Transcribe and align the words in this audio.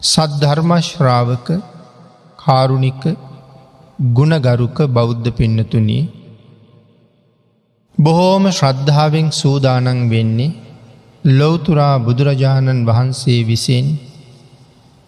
සද්ධර්මශ්‍රාවක 0.00 1.48
කාරුණික 2.38 3.02
ගුණගරුක 4.14 4.78
බෞද්ධ 4.88 5.26
පින්නතුනී 5.30 6.04
බොහෝම 7.98 8.44
ශ්‍රද්ධාවෙන් 8.50 9.26
සූදානන් 9.30 9.98
වෙන්නේ 10.08 10.54
ලොවතුරා 11.30 11.96
බුදුරජාණන් 11.98 12.86
වහන්සේ 12.86 13.40
විසින් 13.44 13.90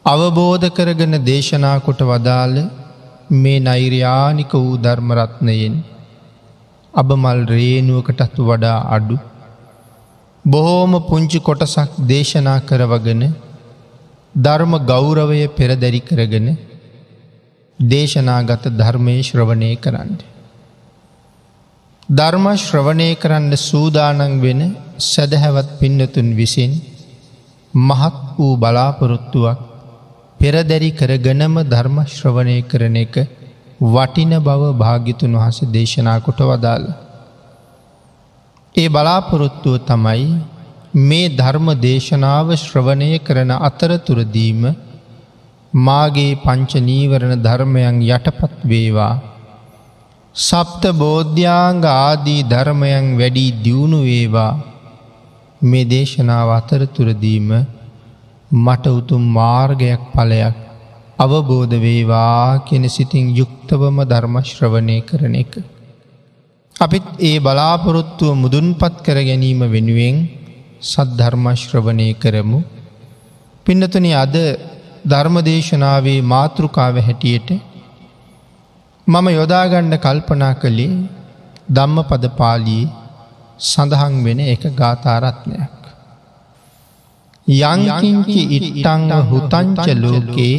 අවබෝධ 0.04 0.66
කරගෙන 0.68 1.16
දේශනා 1.24 1.78
කොට 1.78 2.02
වදාළ 2.02 2.56
මේ 3.34 3.60
නෛර්යානික 3.60 4.52
වූ 4.54 4.74
ධර්මරත්නයෙන් 4.78 5.76
අබමල් 6.94 7.40
රේනුවකටත් 7.46 8.36
වඩා 8.40 8.80
අඩු. 8.88 9.16
බොහෝම 10.44 10.92
පුංචි 11.08 11.40
කොටසක් 11.40 11.90
දේශනා 12.06 12.58
කරවගෙන 12.60 13.22
ධර්ම 14.34 14.72
ගෞරවය 14.86 15.46
පෙරදැරි 15.48 16.00
කරගෙන 16.00 16.56
දේශනාගත 17.78 18.64
ධර්මය 18.72 19.16
ශ්‍රවණය 19.22 19.76
කරන්න. 19.76 20.10
ධර්ම 22.10 22.46
ශ්‍රවණය 22.56 23.08
කරන්න 23.14 23.52
සූදානන් 23.58 24.40
වෙන 24.40 24.60
සැදැහැවත් 24.98 25.68
පින්නතුන් 25.78 26.34
විසින් 26.34 26.72
මහත් 27.74 28.16
වූ 28.38 28.56
බලාපොරොත්තුවක් 28.56 29.58
පෙරදැරි 30.40 30.90
කරගනම 30.92 31.54
ධර්ම 31.64 31.96
ශ්‍රවණය 32.06 32.56
කරන 32.62 32.96
එක 32.96 33.14
වටින 33.84 34.32
බව 34.38 34.62
භාගිතුන් 34.74 35.32
වහස 35.34 35.58
දේශනා 35.68 36.20
කොට 36.20 36.40
වදාළ. 36.40 36.86
ඒ 38.74 38.88
බලාපොරොත්තුව 38.88 39.76
තමයි 39.84 40.51
මේ 40.94 41.28
ධර්ම 41.30 41.68
දේශනාව 41.80 42.48
ශ්‍රවණය 42.54 43.18
කරන 43.18 43.50
අතරතුරදීම 43.50 44.76
මාගේ 45.72 46.34
පංච 46.36 46.72
නීවරණ 46.80 47.40
ධර්මයන් 47.40 48.02
යටපත් 48.06 48.58
වේවා. 48.62 49.22
සප්ත 50.36 50.82
බෝධ්‍යාංග 50.94 51.82
ආදී 51.84 52.42
ධර්මයන් 52.44 53.16
වැඩී 53.16 53.52
දියුණු 53.58 54.00
වේවා 54.02 54.60
මේ 55.62 55.84
දේශනාව 55.84 56.48
අතරතුරදීම 56.50 57.48
මට 58.50 58.84
උතුම් 58.90 59.22
මාර්ගයක් 59.30 60.02
පලයක් 60.12 60.56
අවබෝධ 61.18 61.74
වේවා 61.78 62.64
කෙන 62.66 62.84
සිතින් 62.86 63.32
යුක්තවම 63.32 63.96
ධර්මශ්‍රවණය 64.04 64.98
කරන 65.00 65.34
එක. 65.34 65.52
අපිත් 66.76 67.06
ඒ 67.20 67.40
බලාපොරොත්තුව 67.40 68.36
මුදුන්පත් 68.36 68.94
කර 69.02 69.18
ගැනීම 69.22 69.60
වෙනුවෙන් 69.70 70.41
සද්ධර්මශ්‍රවණය 70.82 72.08
කරමු. 72.14 72.60
පින්නතුන 73.66 74.06
අද 74.14 74.36
ධර්මදේශනාවේ 75.04 76.20
මාතෘකාව 76.24 76.96
හැටියට 77.00 77.50
මම 79.06 79.26
යොදාගණ්ඩ 79.30 79.94
කල්පනා 79.98 80.54
කළේ 80.54 80.94
ධම්ම 81.68 81.98
පද 82.04 82.24
පාලී 82.36 82.84
සඳහන් 83.60 84.14
වෙන 84.24 84.40
එක 84.46 84.64
ගාථාරත්නයක්. 84.72 85.78
යංකින්චි 87.46 88.42
ඉට්ටං 88.50 89.10
හුතංච 89.30 89.86
ලෝකේ 89.96 90.58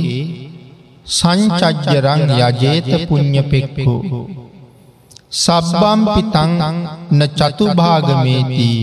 සංචජ්ජරං 1.08 2.22
යජේත 2.32 2.90
පුං්ඥ 3.08 3.42
පෙක්කෝ 3.46 4.02
සබ්බම්පිතං 5.34 6.52
න 7.12 7.22
චතුභාගමේදී 7.32 8.82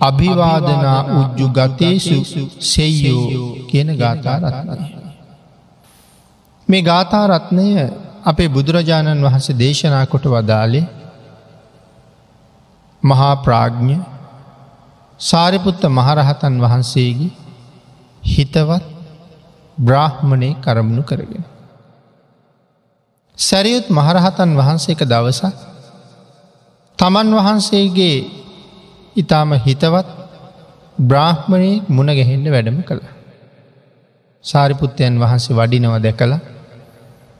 අභිවාදනා 0.00 1.00
උජ්ජු 1.14 1.48
ගතේසු 1.50 2.16
සෙයෝ 2.66 3.26
කියන 3.68 3.90
ගාථාරත්නය. 3.94 4.86
මේ 6.68 6.82
ගාථාරත්නය 6.82 7.66
අපේ 8.24 8.48
බුදුරජාණන් 8.48 9.26
වහන්සේ 9.26 9.58
දේශනා 9.58 10.06
කොට 10.06 10.26
වදාලේ 10.26 10.86
මහා 13.02 13.34
ප්‍රාග්ඥ 13.38 13.96
සාරිපුත්ත 15.20 15.82
මහරහතන් 15.90 16.54
වහන්සේගේ 16.58 17.32
හිතවත් 18.22 18.84
බ්‍රාහ්මණය 19.78 20.50
කරමුණු 20.56 21.02
කරගෙන. 21.02 21.44
සැරියුත් 23.38 23.86
මහරහතන් 23.90 24.50
වහන්සේ 24.56 24.92
එක 24.92 25.04
දවසක් 25.06 25.68
තමන් 27.00 27.28
වහන්සේගේ 27.32 28.16
ඉතාම 29.16 29.50
හිතවත් 29.58 30.08
බ්‍රාහ්මණය 31.02 31.70
මුණ 31.88 32.10
ගැහෙන්ඩ 32.10 32.46
වැඩම 32.46 32.78
කළ. 32.82 33.00
සාරිපුත්තයන් 34.44 35.14
වහන්සේ 35.16 35.56
වඩිනව 35.56 35.94
දැකළ 35.98 36.34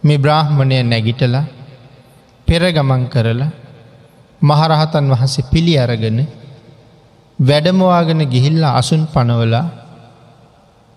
මේ 0.03 0.19
බ්‍රාහ්මණය 0.19 0.79
නැගිටල 0.83 1.37
පෙරගමන් 2.49 3.03
කරලා 3.07 3.51
මහරහතන් 4.43 5.07
වහන්සේ 5.07 5.49
පිළි 5.53 5.75
අරගෙන 5.79 6.19
වැඩමවාගෙන 7.39 8.23
ගිහිල්ල 8.27 8.65
අසුන් 8.73 9.03
පනවලා 9.07 9.67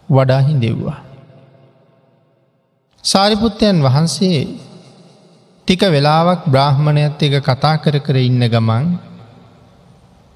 වඩාහි 0.10 0.54
දෙව්වා. 0.58 1.00
සාරිපුත්තයන් 3.04 3.78
වහන්සේ 3.82 4.40
ටික 5.68 5.82
වෙලාවක් 5.88 6.42
බ්‍රාහ්මණයත් 6.46 7.22
එක 7.22 7.36
කතා 7.42 7.76
කර 7.78 7.96
කර 8.00 8.18
ඉන්න 8.20 8.44
ගමන් 8.46 8.86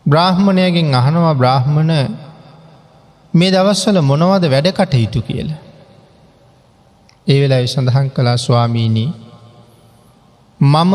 බ්‍රාහ්මණයගෙන් 0.05 0.95
අහනවා 0.95 1.33
බ්‍රාහ්මණ 1.33 1.91
මේ 3.33 3.51
දවස්වල 3.51 3.97
මොනවද 4.01 4.43
වැඩ 4.45 4.69
කටයුතු 4.71 5.21
කියලා. 5.21 5.61
ඒ 7.27 7.37
වෙලා 7.41 7.65
සඳහන් 7.65 8.07
කලා 8.09 8.37
ස්වාමීණී 8.37 9.09
මම 10.59 10.93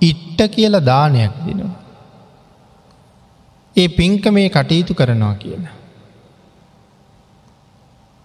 ඉට්ට 0.00 0.40
කියල 0.50 0.74
දානයක් 0.82 1.34
දෙනවා. 1.46 1.74
ඒ 3.76 3.88
පින්ක 3.88 4.24
මේ 4.28 4.48
කටයුතු 4.48 4.94
කරනවා 4.94 5.34
කියලා. 5.34 5.74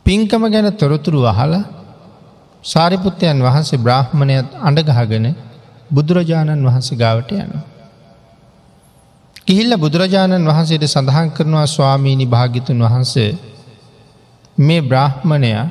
පින්කම 0.06 0.44
ගැන 0.52 0.72
තොරතුරු 0.74 1.22
අහල 1.26 1.54
සාරිපුත්තයන් 2.64 3.42
වහන්සේ 3.42 3.78
බ්‍රාහ්මණයත් 3.78 4.50
අඩගහගෙන 4.60 5.26
බුදුරජාණන් 5.92 6.66
වහන්සේ 6.66 6.98
ගාවට 6.98 7.32
යනවා. 7.34 7.64
ගිහිල්ල 9.48 9.74
බුදුරජාණන් 9.76 10.46
වහන්සේට 10.46 10.86
සඳහන් 10.86 11.30
කරනවා 11.32 11.68
ස්වාමීණි 11.68 12.26
භාගිතුන් 12.28 12.80
වහන්සේ 12.80 13.32
මේ 14.58 14.82
බ්‍රාහ්මණයා 14.82 15.66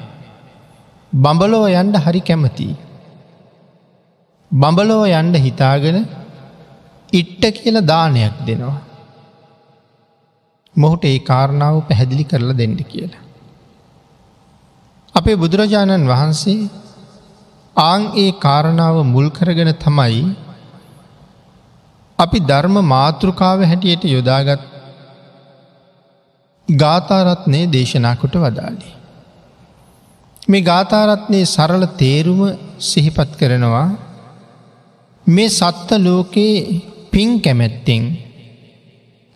බඹලෝ 1.13 1.67
යන්ඩ 1.73 1.97
හරි 1.97 2.21
කැමති. 2.21 2.69
බඹලෝ 4.51 5.05
යන්ඩ 5.13 5.37
හිතාගෙන 5.37 5.99
ඉට්ට 7.13 7.45
කියල 7.55 7.77
දානයක් 7.83 8.35
දෙනවා. 8.47 8.79
මොහුට 10.77 11.05
ඒ 11.05 11.19
කාරණාව 11.21 11.77
පැහැදිලි 11.83 12.25
කරලා 12.25 12.59
දෙන්න 12.59 12.79
කියලා. 12.85 13.25
අපේ 15.15 15.37
බුදුරජාණන් 15.37 16.09
වහන්සේ 16.09 16.80
ආං 17.77 18.03
ඒ 18.17 18.31
කාරණාව 18.39 18.97
මුල් 19.05 19.29
කරගෙන 19.31 19.73
තමයි 19.77 20.23
අපි 22.19 22.39
ධර්ම 22.43 22.77
මාතෘකාව 22.85 23.61
හැටියට 23.63 24.05
යොදාගත් 24.07 24.63
ගාථාරත්නය 26.69 27.61
දේශනාකොට 27.69 28.35
වදාලේ. 28.37 28.95
මේ 30.43 30.63
ගාථාරත්නයේ 30.63 31.47
සරල 31.47 31.85
තේරුම 31.95 32.41
සිහිපත් 32.81 33.31
කරනවා 33.37 33.89
මේ 35.27 35.49
සත්ත 35.51 35.89
ලෝකයේ 35.99 36.81
පින් 37.11 37.31
කැමැත්තෙන් 37.41 38.05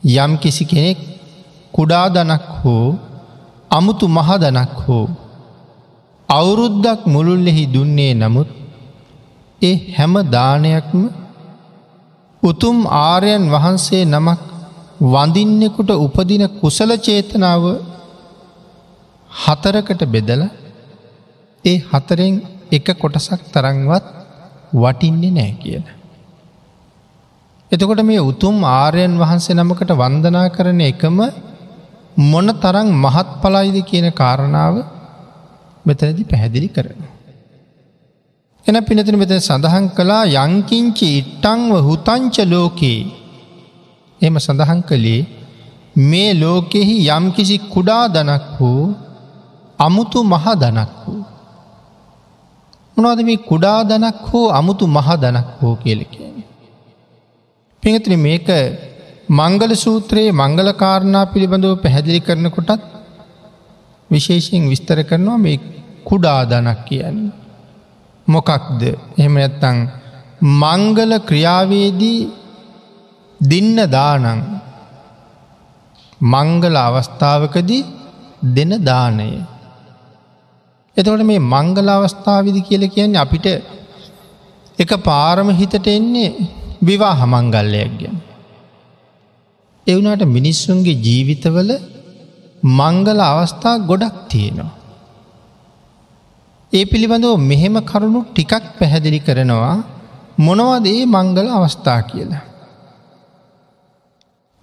යම් 0.03 0.33
කිසි 0.39 0.65
කෙනෙක් 0.65 0.99
කුඩා 1.75 2.07
දනක් 2.09 2.47
හෝ 2.59 2.89
අමුතු 3.71 4.07
මහදනක් 4.09 4.75
හෝ 4.81 5.07
අවුරුද්දක් 6.29 7.01
මුළුල්ලෙහි 7.07 7.65
දුන්නේ 7.67 8.15
නමුත් 8.15 8.49
ඒ 9.61 9.75
හැම 9.93 10.15
දානයක්ම 10.31 11.03
උතුම් 12.43 12.79
ආර්යන් 13.03 13.45
වහන්සේ 13.51 14.05
නමක් 14.07 14.41
වඳින්නෙකුට 15.05 15.91
උපදින 15.97 16.45
කුසල 16.61 16.91
චේතනාව 16.99 17.65
හතරකට 19.31 20.03
බෙදල 20.07 20.43
ඒ 21.65 21.77
හතරෙන් 21.83 22.35
එක 22.73 22.87
කොටසක් 22.95 23.41
තරංවත් 23.53 24.05
වටින්නේ 24.75 25.33
නෑ 25.33 25.53
කියන. 25.55 25.85
එතකොට 27.73 28.03
මේ 28.03 28.21
උතුම් 28.23 28.57
ආර්යන් 28.73 29.13
වහන්සේ 29.17 29.55
නමකට 29.55 29.91
වන්දනා 29.95 30.47
කරන 30.49 30.81
එකම 30.83 31.19
මොන 32.23 32.49
තරං 32.57 32.89
මහත් 32.95 33.29
පලයිද 33.43 33.77
කියන 33.85 34.09
කාරණාව 34.13 34.75
මෙතනදි 35.85 36.25
පැහැදිලි 36.25 36.69
කරන. 36.69 37.01
එන 38.67 38.77
පිනතින 38.85 39.19
මෙතන 39.19 39.41
සඳහන් 39.41 39.87
කළා 39.91 40.25
යංකින්චි 40.43 41.09
ඉට්ටංව 41.19 41.73
හුතංච 41.81 42.37
ලෝකයේ 42.47 43.03
එම 44.21 44.37
සඳහන් 44.39 44.81
කළේ 44.83 45.23
මේ 46.03 46.31
ලෝකෙහි 46.35 46.97
යම්කිසි 47.09 47.57
කුඩා 47.69 48.05
දනක් 48.09 48.47
වූ 48.59 48.85
අමුතු 49.79 50.19
මහ 50.25 50.45
දනක් 50.55 50.91
වූ. 51.05 51.23
මොනවද 52.97 53.21
මේ 53.23 53.45
කුඩා 53.51 53.81
දනක් 53.83 54.19
හෝ 54.29 54.49
අමුතු 54.51 54.85
මහ 54.87 55.09
දනක් 55.17 55.49
හෝ 55.61 55.75
කියල 55.75 56.01
කියන. 56.05 56.35
පිඟතින 57.83 58.17
මේක 58.19 58.49
මංගල 59.31 59.73
සූත්‍රයේ 59.75 60.33
මංගල 60.33 60.69
කාරණා 60.73 61.25
පිළිබඳව 61.25 61.75
පැහැදිලි 61.83 62.21
කරනකොටත් 62.21 62.94
විශේෂයෙන් 64.11 64.69
විස්තර 64.69 64.99
කරනවා 65.03 65.39
මේ 65.39 65.59
කුඩා 66.05 66.41
දනක් 66.45 66.81
කියන්නේ. 66.87 67.33
මොකක්ද 68.29 68.83
එහෙම 69.19 69.37
ඇත්තං 69.37 69.79
මංගල 70.41 71.13
ක්‍රියාවේදී 71.29 72.21
දින්න 73.41 73.77
දානං 73.89 74.27
මංගල 76.25 76.77
අවස්ථාවකදී 76.79 77.83
දෙන 78.55 78.73
දානය. 78.83 79.31
එතවට 80.97 81.25
මේ 81.25 81.47
මංගල 81.47 81.89
අවස්ථාවිදි 81.89 82.61
කියල 82.61 82.85
කියන්නේ 82.89 83.21
අපිට 83.21 83.47
එක 84.79 84.93
පාරම 85.03 85.49
හිතට 85.53 85.87
එන්නේ 85.89 86.31
විවාහ 86.83 87.21
මංගල්ලයක් 87.27 87.93
ගැන. 88.01 88.17
එවුනාට 89.87 90.25
මිනිස්සුන්ගේ 90.29 91.01
ජීවිතවල 91.07 91.71
මංගල 92.65 93.21
අවස්ථා 93.21 93.77
ගොඩක් 93.81 94.17
තියෙනවා. 94.29 94.73
ඒ 96.73 96.85
පිළිබඳව 96.85 97.37
මෙහෙම 97.41 97.77
කරුණු 97.81 98.21
ටිකක් 98.25 98.65
පැහැදිලි 98.79 99.21
කරනවා 99.21 99.77
මොනවද 100.39 100.87
ඒ 100.87 101.05
මංගල 101.07 101.49
අවස්ථා 101.49 102.01
කියලා. 102.03 102.45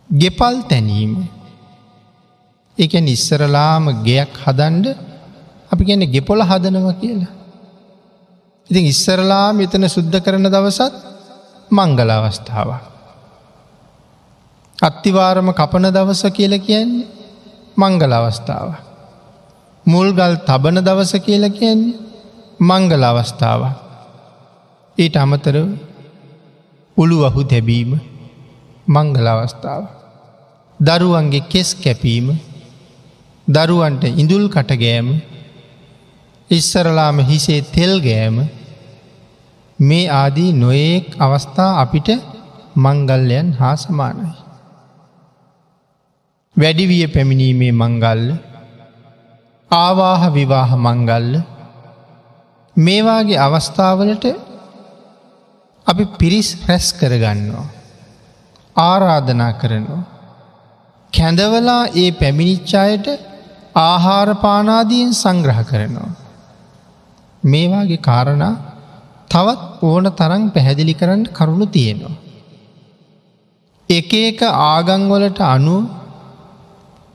ගෙපල් 0.10 0.56
තැනීම 0.70 1.14
එක 2.78 2.94
නිස්සරලාම 3.00 4.04
ගෙයක් 4.04 4.34
හදන්ඩ 4.46 4.88
අපි 5.72 5.84
ගැන 5.86 6.04
ගෙපොල 6.12 6.42
හදනව 6.42 6.88
කියලා. 7.00 7.34
ඉතින් 8.70 8.86
ඉස්සරලා 8.86 9.54
මෙතන 9.54 9.86
සුද්ධ 9.88 10.18
කරන 10.20 10.46
දවසත් 10.46 10.94
මංගල 11.72 12.10
අවස්ථාවක්. 12.10 12.84
අත්තිවාරම 14.80 15.48
කපන 15.54 15.86
දවස 15.92 16.24
කියල 16.34 16.54
කියන්නේ 16.60 17.21
මංගල 17.78 18.14
අවස්ථාව. 18.14 18.68
මුල්ගල් 19.86 20.34
තබන 20.48 20.78
දවස 20.84 21.14
කියල 21.26 21.46
කියන්නේ 21.50 22.00
මංගල 22.60 23.04
අවස්ථාව. 23.04 23.62
ඊට 24.98 25.16
අමතර 25.18 25.56
උළුවහු 26.98 27.42
තැබීම 27.44 27.92
මංගල 28.88 29.28
අවස්ථාව. 29.28 29.84
දරුවන්ගේ 30.80 31.48
කෙස් 31.50 31.70
කැපීම 31.76 32.28
දරුවන්ට 33.48 34.04
ඉඳුල් 34.18 34.46
කටගෑම 34.50 35.08
ඉස්සරලාම 36.50 37.18
හිසේ 37.20 37.62
තෙල් 37.62 37.94
ගෑම 38.00 38.38
මේ 39.80 40.12
ආදී 40.12 40.52
නොයෙක් 40.54 41.08
අවස්ථා 41.20 41.72
අපිට 41.82 42.10
මංගල්ලයන් 42.76 43.48
හා 43.54 43.76
සමානයි. 43.76 44.41
වැඩිවිය 46.56 47.08
පැමිණීමේ 47.08 47.72
මංගල්ල 47.72 48.24
ආවාහ 49.72 50.22
විවාහ 50.36 50.72
මංගල්ල 50.78 51.34
මේවාගේ 52.76 53.38
අවස්ථාවලට 53.38 54.26
අපි 55.88 56.04
පිරිස් 56.20 56.50
රැස් 56.68 56.88
කරගන්නවා. 56.94 57.68
ආරාධනා 58.76 59.54
කරනවා. 59.54 60.04
කැඳවලා 61.14 61.84
ඒ 61.94 62.12
පැමිණිච්චායට 62.12 63.08
ආහාරපානාදීන් 63.76 65.14
සංග්‍රහ 65.14 65.62
කරනවා. 65.64 66.12
මේවාගේ 67.44 68.06
කාරණා 68.08 68.54
තවත් 69.30 69.62
ඕන 69.82 70.06
තරන් 70.12 70.44
පැහැදිලි 70.52 70.94
කරන්න 70.94 71.24
කරුණු 71.38 71.66
තියෙනවා. 71.68 72.16
එක 73.90 74.12
එක 74.20 74.40
ආගංවලට 74.70 75.40
අනුව 75.48 76.01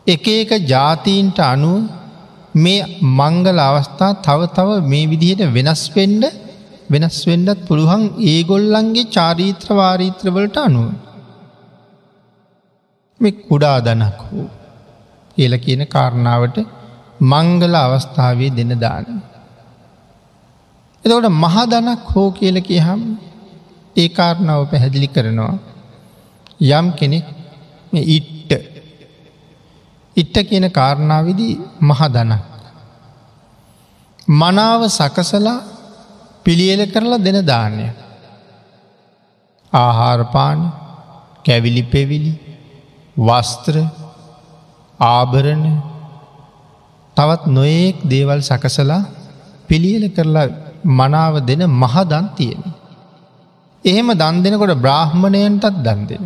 එක 0.06 0.26
එක 0.32 0.50
ජාතීන්ට 0.64 1.38
අනුව 1.44 1.78
මේ 2.54 2.80
මංගල 3.18 3.58
අවස්ථා 3.60 4.12
තව 4.20 4.40
තව 4.48 4.68
මේ 4.82 5.06
විදිහට 5.06 5.42
වෙනස් 5.52 5.82
වෙන්ඩ 5.94 6.24
වෙනස් 6.90 7.18
වෙන්ඩත් 7.26 7.64
පුළුවන් 7.66 8.04
ඒගොල්ලන්ගේ 8.24 9.10
චාරීත්‍ර 9.10 9.68
වාරීත්‍රවලට 9.72 10.56
අනුව. 10.58 10.88
මෙ 13.20 13.28
කුඩා 13.40 13.78
දනක් 13.80 14.20
වූ 14.28 14.48
කියල 15.36 15.54
කියන 15.58 15.82
කාරණාවට 15.86 16.56
මංගල 17.22 17.74
අවස්ථාවේ 17.76 18.50
දෙන 18.50 18.72
දාන. 18.78 19.06
එතකොට 21.04 21.28
මහදනක් 21.34 22.04
හෝ 22.10 22.28
කියල 22.30 22.56
කියහම් 22.60 23.02
ඒ 23.96 24.08
කාරණාව 24.10 24.62
පැහැදිලි 24.70 25.08
කරනවා 25.08 25.54
යම් 26.70 26.86
කෙනෙක් 26.92 27.26
ඉට්ට 28.08 28.35
ඉට්ට 30.16 30.36
කියන 30.48 30.66
කාරණාවදී 30.70 31.54
මහදනක්. 31.80 32.42
මනාව 34.28 34.80
සකසලා 34.90 35.64
පිළියල 36.44 36.82
කරලා 36.86 37.18
දෙන 37.18 37.38
දානය. 37.44 37.86
ආහාරපාන 39.72 40.58
කැවිලි 41.44 41.82
පෙවිලි 41.84 42.32
වස්ත්‍ර 43.16 43.76
ආභරණ 45.00 45.64
තවත් 47.16 47.42
නොයෙක් 47.48 47.96
දේවල් 48.04 48.40
සකසලා 48.42 49.02
පිළියල 49.68 50.04
කරලා 50.08 50.48
මනාව 50.98 51.34
දෙන 51.40 51.62
මහදන් 51.72 52.26
තියෙන. 52.36 52.62
එහෙම 53.84 54.08
දන් 54.12 54.36
දෙනකොට 54.42 54.74
බ්‍රාහ්මණයන්ටත් 54.76 55.76
දන් 55.78 56.00
දෙෙන. 56.08 56.24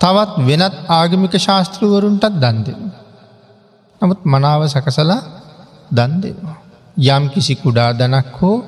තවත් 0.00 0.32
වෙනත් 0.40 0.74
ආගමික 0.90 1.34
ශාස්තෘවරුන්ටත් 1.38 2.34
දන් 2.34 2.56
දෙෙන. 2.64 2.82
නමුත් 4.00 4.20
මනාව 4.24 4.62
සකසලා 4.66 5.20
දන් 5.90 6.12
දෙනවා. 6.22 6.58
යම් 7.08 7.24
කිසි 7.32 7.54
කුඩා 7.56 7.90
දනක් 7.92 8.36
හෝ 8.38 8.58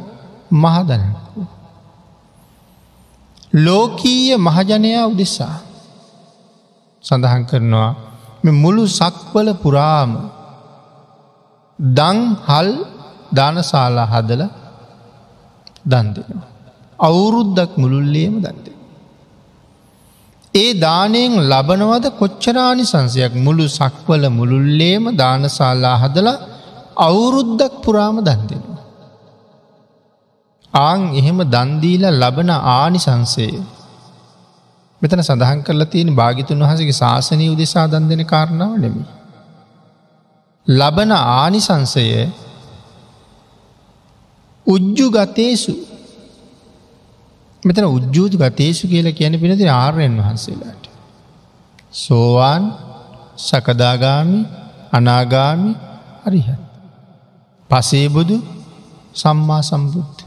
මහදනක් 0.53 1.17
වූ. 1.27 1.49
ලෝකීය 3.57 4.37
මහජනයා 4.39 5.07
උදෙසා 5.07 5.57
සඳහන් 7.05 7.43
කරනවා 7.45 7.91
මුළු 8.55 8.85
සක්වල 8.91 9.49
පුරාම 9.55 10.13
දං 11.79 12.19
හල් 12.47 12.71
දානශාලා 13.35 14.09
හදල 14.13 14.43
දන් 15.85 16.07
දෙෙනවා. 16.15 16.49
අවුරුද්දක් 16.99 17.73
මුළුල්ලේම 17.77 18.35
දන්දේ. 18.37 18.80
ඒ 20.55 20.71
දානයෙන් 20.77 21.35
ලබනවද 21.51 22.07
කොච්චරානි 22.19 22.85
සංසයක් 22.85 23.35
මුළු 23.37 23.67
සක්වල 23.69 24.25
මුළුල්ලේම 24.31 25.05
දානශාලා 25.17 25.97
හදලා 25.97 26.39
අවුරුද්දක් 26.99 27.75
පුරාම 27.85 28.17
දන්දෙනවා. 28.21 28.81
ආං 30.73 31.01
එහෙම 31.15 31.39
දන්දීල 31.49 32.05
ලබන 32.13 32.51
ආනි 32.75 32.99
සංසේ 32.99 33.55
මෙතන 35.03 35.23
සඳහන් 35.23 35.61
කරලා 35.63 35.89
තියෙන 35.89 36.11
භාගිතුන් 36.15 36.63
වහසගේ 36.63 36.95
ශාසනය 36.95 37.47
උදෙසා 37.49 37.87
දන් 37.87 38.05
දෙන 38.09 38.23
කාරණාව 38.25 38.75
නෙමි. 38.77 39.05
ලබන 40.67 41.13
ආනිසංසය 41.13 42.05
උජ්ජු 44.67 45.07
ගතේසු 45.11 45.73
මෙතන 47.63 47.85
උද්ජූතු 47.89 48.37
ගතේසු 48.39 48.89
කියලා 48.89 49.13
කියන 49.13 49.35
පිනති 49.37 49.69
ආර්යන් 49.69 50.17
වහන්සේලාට. 50.17 50.85
සෝවාන් 51.95 52.65
සකදාගාමි 53.39 54.41
අනාගාමි 54.93 55.73
අරිහ. 56.27 56.49
පසේබුදු 57.71 58.37
සම්මා 59.15 59.63
සම්බුද්ධ. 59.63 60.21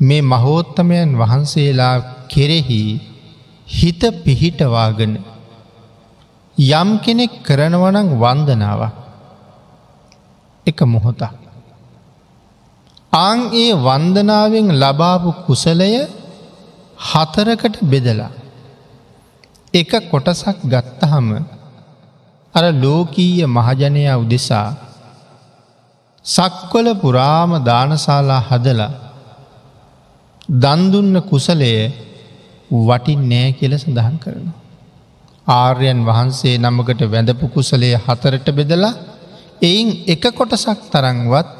මේ 0.00 0.22
මහෝත්තමයන් 0.24 1.10
වහන්සේලා 1.14 1.96
කෙරෙහි 2.28 2.82
හිත 3.68 4.02
පිහිටවාගෙන 4.24 5.14
යම් 6.56 6.88
කෙනෙක් 6.98 7.32
කරනවනං 7.42 8.08
වන්දනාවක් 8.14 8.94
එක 10.66 10.78
මොහොතක්. 10.84 11.47
ආං 13.12 13.38
ඒ 13.54 13.72
වන්දනාවෙන් 13.76 14.66
ලබාපු 14.74 15.30
කුසලය 15.46 15.90
හතරකට 17.00 17.76
බෙදලා. 17.82 18.30
එක 19.74 19.92
කොටසක් 20.10 20.58
ගත්තහම 20.64 21.28
අර 22.54 22.64
ලෝකීය 22.74 23.46
මහජනයා 23.48 24.16
උදෙසා 24.16 24.68
සක්වල 26.24 26.88
පුරාම 26.94 27.50
දානශාලා 27.62 28.42
හදලා 28.48 28.92
දන්දුන්න 30.54 31.16
කුසලය 31.22 31.72
වටින් 32.80 33.20
නෑ 33.24 33.52
කියල 33.52 33.72
සඳහන් 33.74 34.16
කරනවා. 34.18 34.56
ආර්යන් 35.46 36.00
වහන්සේ 36.04 36.56
නමකට 36.58 37.02
වැඳපු 37.06 37.46
කුසලේ 37.48 37.96
හතරට 37.98 38.48
බෙදලා 38.50 38.94
එයින් 39.62 39.88
එක 40.06 40.24
කොටසක් 40.30 40.80
තරංවත් 40.92 41.57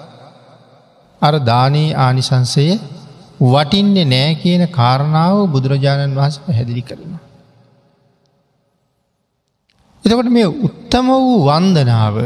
අර 1.23 1.35
දානයේ 1.43 1.97
ආනිසංසය 1.97 2.67
වටින්නේ 3.45 4.07
නෑ 4.07 4.35
කියන 4.35 4.63
කාරණාව 4.71 5.37
බුදුරජාණන් 5.47 6.17
වහස 6.17 6.37
පැහැදිලි 6.39 6.83
කරනවා. 6.83 7.23
එතකොට 10.05 10.31
මේ 10.31 10.49
උත්තම 10.61 11.07
වූ 11.17 11.39
වන්දනාව 11.47 12.17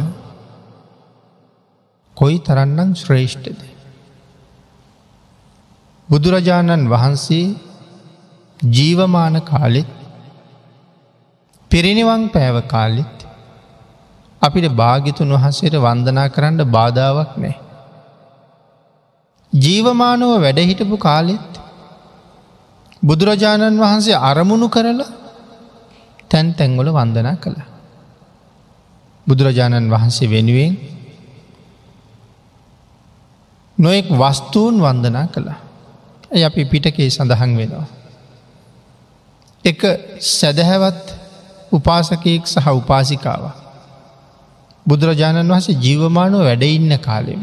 කොයි 2.16 2.38
තරන්නම් 2.38 2.90
ශ්‍රේෂ්ඨද. 2.94 3.60
බුදුරජාණන් 6.08 6.88
වහන්සේ 6.88 7.56
ජීවමාන 8.60 9.36
කාලෙත් 9.42 9.90
පිරිනිවන් 11.70 12.24
පෑව 12.28 12.56
කාලෙත් 12.66 13.18
අපිට 14.42 14.66
භාගිතුන් 14.74 15.34
වහන්සේට 15.36 15.76
වන්දනා 15.78 16.28
කරන්න 16.28 16.64
බාධාවක් 16.68 17.32
නෑ. 17.36 17.56
ජීවමානව 19.52 20.40
වැඩහිටපු 20.40 20.96
කාලෙත් 20.96 21.52
බුදුරජාණන් 23.02 23.80
වහන්සේ 23.80 24.16
අරමුණු 24.20 24.68
කරලා 24.68 25.10
තැන් 26.30 26.54
තැන්ගොල 26.54 26.88
වන්දනා 26.88 27.36
කළ. 27.36 27.58
බුදුරජාණන් 29.26 29.90
වහන්සේ 29.90 30.30
වෙනුවෙන් 30.30 30.72
නොෙක් 33.78 34.06
වස්තුූන් 34.12 34.76
වන්දනා 34.80 35.26
කළා. 35.26 35.58
ඇ 36.32 36.44
අපි 36.44 36.64
පිටකේ 36.64 37.10
සඳහන් 37.10 37.52
වෙනවා. 37.56 37.86
එක 39.64 39.80
සැදැහැවත් 40.18 41.06
උපාසකයෙක් 41.72 42.44
සහ 42.46 42.66
උපාසිකාව. 42.72 43.42
බුදුරජාණන් 44.86 45.52
වහසේ 45.52 45.76
ජීවමානුව 45.76 46.40
වැඩඉන්න 46.40 46.98
කාලෙම. 46.98 47.42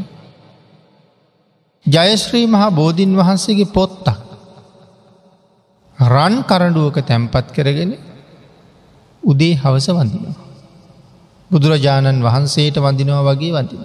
ජයශ්‍රී 1.90 2.48
මහා 2.48 2.70
බෝධීන් 2.72 3.14
වහන්සේගේ 3.18 3.70
පොත්තක්. 3.70 4.20
රන් 5.98 6.36
කරඩුවක 6.44 6.98
තැම්පත් 7.04 7.48
කරගෙන 7.52 7.92
උදේ 9.24 9.54
හවස 9.56 9.88
වඳිනවා. 9.90 10.38
බුදුරජාණන් 11.52 12.24
වහන්සේට 12.24 12.78
වඳිනවා 12.78 13.28
වගේ 13.30 13.54
වඳින. 13.54 13.84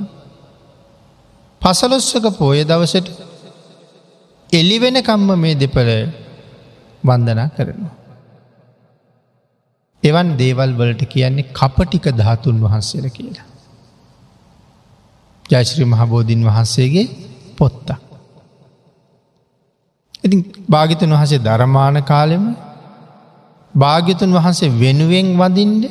පසලොස්සක 1.62 2.26
පෝය 2.38 2.61
දවසට 2.62 3.08
එලිවෙන 4.50 4.96
කම්ම 5.00 5.30
මේ 5.37 5.54
දෙපළ 5.54 5.90
වන්දනා 7.04 7.49
කරනවා. 7.49 7.94
එවන් 10.02 10.28
දේවල් 10.37 10.70
වලට 10.73 11.02
කියන්නේ 11.06 11.50
කපටික 11.52 12.06
ධාතුන් 12.12 12.56
වහන්සේල 12.61 13.06
කියලා. 13.11 13.46
ජයශ්‍රී 15.44 15.84
මහබෝධීන් 15.84 16.42
වහන්සේගේ 16.42 17.06
පොත්තක්. 17.58 17.88
ඉතින් 20.25 20.40
භාගිතන් 20.68 21.12
වහසේ 21.12 21.38
ධර්මාන 21.38 21.96
කාලෙම 22.02 22.44
භාග්‍යතුන් 23.75 24.30
වහන්සේ 24.32 24.75
වෙනුවෙන් 24.80 25.28
වදින්ඩ 25.38 25.84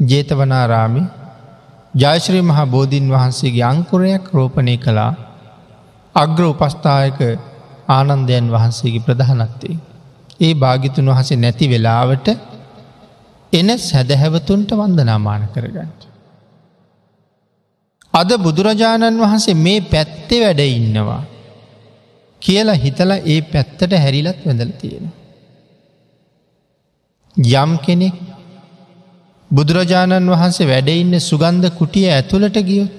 ජේතවනාරාමි 0.00 1.02
ජයශ්‍රී 1.94 2.42
මහා 2.42 2.66
බෝධීන් 2.66 3.06
වහන්සේගේ 3.10 3.64
අංකුරයක් 3.64 4.24
රෝපණය 4.32 4.76
කළා 4.76 5.12
අග්‍ර 6.14 6.42
උපස්ථායක 6.44 7.20
ආනන්දයන් 7.88 8.46
වහන්සේගේ 8.50 9.06
ප්‍රධානත්තේ. 9.06 9.76
ඒ 10.40 10.52
භාගිතුන් 10.54 11.10
වහසේ 11.10 11.36
නැති 11.36 11.70
වෙලාවට 11.70 12.28
එන 13.52 13.68
සැදැහැවතුන්ට 13.80 14.70
වන්දනාමාන 14.72 15.48
කරගන්නට. 15.54 16.07
අද 18.14 18.30
බුදුරජාණන් 18.38 19.20
වහන්සේ 19.20 19.54
මේ 19.56 19.80
පැත්තේ 19.82 20.40
වැඩ 20.40 20.60
ඉන්නවා. 20.70 21.22
කියලා 22.42 22.74
හිතලා 22.74 23.24
ඒ 23.24 23.40
පැත්තට 23.42 23.92
හැරිලත් 23.94 24.40
වැඳල 24.46 24.72
තියෙන. 24.80 25.06
යම් 27.56 27.72
කෙනෙක් 27.78 28.16
බුදුරජාණන් 29.50 30.30
වහන්සේ 30.30 30.66
වැඩඉන්න 30.66 31.20
සුගන්ධ 31.20 31.68
කුටිය 31.70 32.08
ඇතුළට 32.08 32.56
ගියොත් 32.60 32.92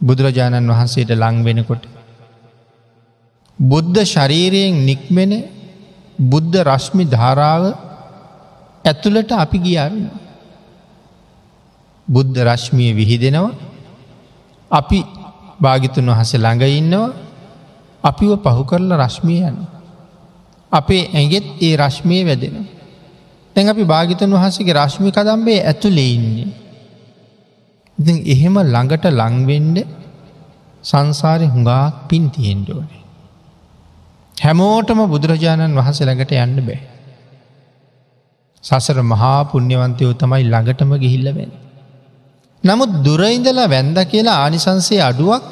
බුදුරජාණන් 0.00 0.70
වහන්සේට 0.70 1.10
ලංවෙනකොට. 1.14 1.84
බුද්ධ 3.58 3.98
ශරීරයෙන් 4.04 4.74
නික්මෙන 4.86 5.32
බුද්ධ 6.22 6.56
රශ්මි 6.62 7.04
ධාරාව 7.06 7.64
ඇතුළට 8.84 9.30
අපි 9.34 9.58
ගියාවෙන. 9.58 10.06
බුද්ධ 12.08 12.38
රශ්මිය 12.40 12.90
විහිදෙනවා 12.92 13.52
අපි 14.70 14.98
භාගිතුන් 15.60 16.06
වහස 16.08 16.32
ළඟ 16.36 16.64
ඉන්නවා 16.72 17.16
අපිව 18.04 18.32
පහු 18.38 18.62
කරලා 18.64 18.98
රශ්මිය 18.98 19.40
යන්න. 19.42 19.58
අපේ 20.72 21.04
ඇගෙත් 21.10 21.46
ඒ 21.60 21.74
රශ්මිය 21.76 22.22
වැදෙන. 22.24 22.56
තැන් 23.56 23.68
අපි 23.68 23.84
භාගිතන් 23.84 24.34
වහසගේ 24.34 24.74
රශ්මි 24.74 25.10
කදම්බේ 25.10 25.60
ඇතුලේ 25.62 26.10
ඉන්නේ. 26.14 26.48
ඉති 27.98 28.12
එහෙම 28.26 28.56
ළඟට 28.64 29.04
ලංවෙන්ඩ 29.12 29.78
සංසාරය 30.84 31.46
හුඟාක් 31.46 31.94
පින් 32.08 32.30
තියෙන්ඩෝනේ. 32.30 33.02
හැමෝටම 34.36 35.00
බුදුරජාණන් 35.06 35.78
වහස 35.78 35.98
ළඟට 36.00 36.32
යන්න 36.36 36.58
බෑ. 36.60 36.80
සසර 38.64 38.98
මහා 39.04 39.40
පුුණ්‍යවන්තයෝ 39.44 40.12
තමයි 40.14 40.44
ළඟටම 40.44 40.92
ගිහිල්ලවෙන්. 40.96 41.50
නමුත් 42.64 42.90
දුරයිඳලා 43.04 43.68
වැන්ද 43.68 43.98
කියලා 44.04 44.38
ආනිසන්සේ 44.38 45.02
අඩුවක් 45.02 45.44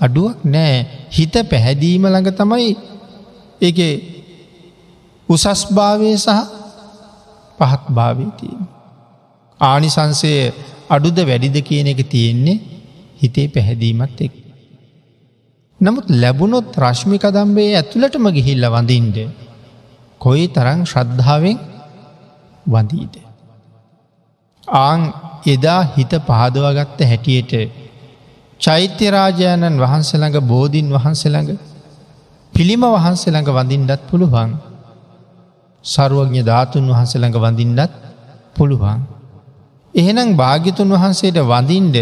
අඩුවක් 0.00 0.38
නෑ 0.46 0.76
හිත 1.10 1.34
පැහැදීම 1.50 2.04
ළඟ 2.04 2.30
තමයි 2.32 2.70
ඒ 3.60 3.90
උසස් 5.28 5.62
භාවය 5.70 6.10
සහ 6.16 6.40
පහත් 7.58 7.84
භාවී 7.90 8.30
තියෙන. 8.36 8.62
ආනිසන්සය 9.60 10.32
අඩුද 10.88 11.18
වැඩිද 11.20 11.56
කියන 11.60 11.86
එක 11.86 12.00
තියෙන්නේ 12.06 12.58
හිතේ 13.18 13.48
පැහැදීමත් 13.48 14.20
එක්. 14.20 14.34
නමුත් 15.80 16.06
ලැබුණොත් 16.12 16.76
රශ්මික 16.76 17.24
දම්බේ 17.28 17.70
ඇතුළටම 17.72 18.26
ගිහිල්ල 18.30 18.64
වඳින්ට 18.66 19.16
කොයි 20.20 20.46
තරං 20.48 20.80
ශ්‍රද්ධාවෙන් 20.84 21.58
වඳීද. 22.66 23.14
ආං 24.68 25.00
එදා 25.46 25.80
හිත 25.94 26.12
පහදවගත්ත 26.20 27.00
හැටියට 27.02 27.52
චෛත්‍යරාජාණන් 28.60 29.76
වහන්සළඟ 29.76 30.38
බෝධීන් 30.42 30.88
වහන්සළඟ 30.90 31.50
පිළිම 32.52 32.82
වහන්සළඟ 32.86 33.48
වඳින්ඩත් 33.48 34.02
පුළුවන්. 34.10 34.50
සරුවඥ 35.84 36.42
ධාතුන් 36.42 36.84
වහන්සළඟ 36.86 37.36
වඳින්ඩත් 37.36 37.92
පුළුවන්. 38.56 39.00
එහෙනම් 39.94 40.36
භාගිතුන් 40.36 40.90
වහන්සේට 40.90 41.38
වඳින්ඩ 41.42 41.96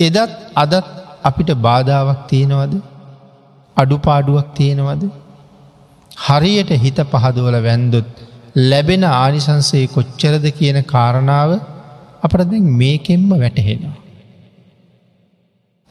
එදත් 0.00 0.18
අදත් 0.54 0.86
අපිට 1.22 1.50
බාධාවක් 1.58 2.20
තියෙනවද? 2.28 2.72
අඩුපාඩුවක් 3.76 4.48
තියෙනවද? 4.54 5.02
හරියට 6.18 6.70
හිත 6.76 6.98
පහදුවල 7.04 7.56
වැන්දුත් 7.58 8.08
ලැබෙන 8.62 9.04
ආනිසන්සේ 9.04 9.86
කොච්චරද 9.88 10.44
කියන 10.52 10.78
කාරණාව 10.84 11.50
අපට 12.22 12.42
දැන් 12.44 12.66
මේකෙන්ම 12.74 13.30
වැටහෙනවා. 13.34 13.96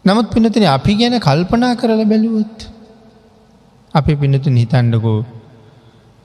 නමුත් 0.05 0.27
පිනතින 0.29 0.65
අපි 0.67 0.93
ගැන 0.95 1.15
කල්පනා 1.19 1.73
කරල 1.75 2.01
බැලුවොත් 2.05 2.57
අපි 3.93 4.13
පිනතුන් 4.15 4.55
හිතන්නකෝ 4.55 5.19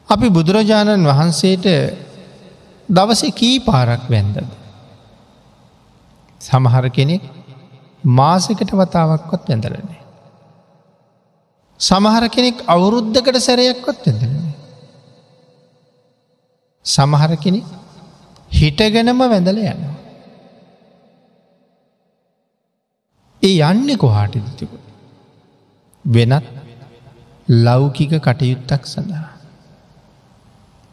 අපි 0.08 0.26
බුදුරජාණන් 0.28 1.06
වහන්සේට 1.06 1.66
දවස 2.88 3.22
කී 3.34 3.56
පාරක් 3.60 4.04
වැන්දද. 4.08 4.36
සමහර 6.40 6.86
කෙනෙක් 6.90 7.22
මාසකට 8.04 8.70
වතාවක්කොත් 8.72 9.48
වැඳලනේ. 9.48 10.02
සමහර 11.80 12.24
කෙනෙක් 12.28 12.56
අවුරුද්ධකට 12.66 13.38
සැරයක්කොත් 13.38 14.06
වැඳලනේ. 14.06 14.52
සමහර 16.86 17.32
කෙනෙ 17.36 17.60
හිටගෙනම 18.54 19.20
වැඳල 19.24 19.60
යන්න. 19.64 19.84
ඒ 23.42 23.54
යන්නේ 23.62 23.96
කොහාට 23.96 24.34
දිතිකුට. 24.36 24.84
වෙනත් 26.04 26.44
ලෞකික 27.48 28.12
කටයුත්තක් 28.20 28.82
සඳහා. 28.86 29.28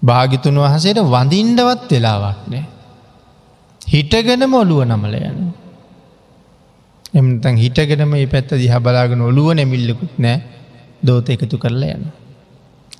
භාගිතුන් 0.02 0.56
වහසේට 0.58 1.00
වඳින්ඩවත් 1.06 1.90
වෙලාවක් 1.92 2.40
නෑ. 2.48 2.66
හිටගෙනම 3.82 4.54
ඔළුව 4.54 4.86
නමල 4.86 5.16
යන. 5.22 5.40
එමතන් 7.14 7.56
හිටගෙනම 7.58 8.16
ඒ 8.16 8.28
පැත්ත 8.28 8.50
දිහ 8.54 8.74
බලාගෙන 8.80 9.22
ඔළුව 9.22 9.54
නැමිල්ලකුත් 9.54 10.18
නෑ 10.20 10.38
දෝත 11.02 11.30
එකතු 11.30 11.58
කරලා 11.58 11.94
යන. 11.96 12.04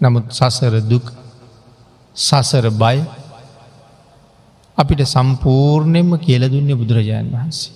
නමුත් 0.02 0.26
සසර 0.32 0.76
දුක් 0.84 1.06
සසර 2.16 2.70
බය 2.74 2.98
අපිට 4.78 5.02
සම්පූර්ණයෙන්ම 5.06 6.12
කියල 6.18 6.44
දුන්නේ 6.48 6.76
බුදුරජාණන් 6.76 7.32
වහන්සේ. 7.32 7.74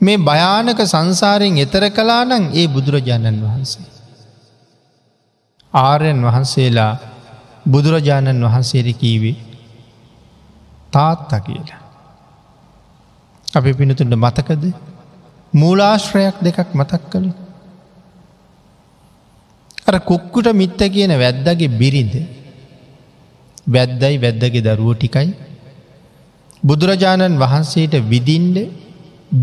මේ 0.00 0.18
භයානක 0.20 0.80
සංසාරයෙන් 0.84 1.58
එතර 1.58 1.84
කලා 1.90 2.22
නං 2.24 2.44
ඒ 2.52 2.66
බුදුරජාණන් 2.68 3.42
වහන්සේ. 3.42 3.88
ආර්යන් 5.74 6.20
වහන්සේලා 6.22 6.92
බුදුරජාණන් 7.66 8.44
වහන්සේර 8.44 8.88
කීවේ 8.94 9.36
තාත්තා 10.92 11.40
කියලා. 11.40 11.82
අපි 13.48 13.74
පිනතුන්ට 13.74 14.14
මතකද 14.16 14.64
මූලාශ්‍රයක් 15.52 16.36
දෙකක් 16.40 16.68
මතක් 16.74 17.02
කළු. 17.10 17.32
අර 19.86 19.96
කුක්කුට 20.00 20.48
මිත්ත 20.52 20.80
කියන 20.86 21.12
වැද්දගේ 21.14 21.68
බිරිඳ 21.70 22.14
වැද්දයි 23.68 24.16
වැද්දගේ 24.18 24.66
දරුව 24.68 24.90
ටිකයි 24.94 25.30
බුදුරජාණන් 26.62 27.40
වහන්සේට 27.40 27.94
විදින්ඩ 28.04 28.56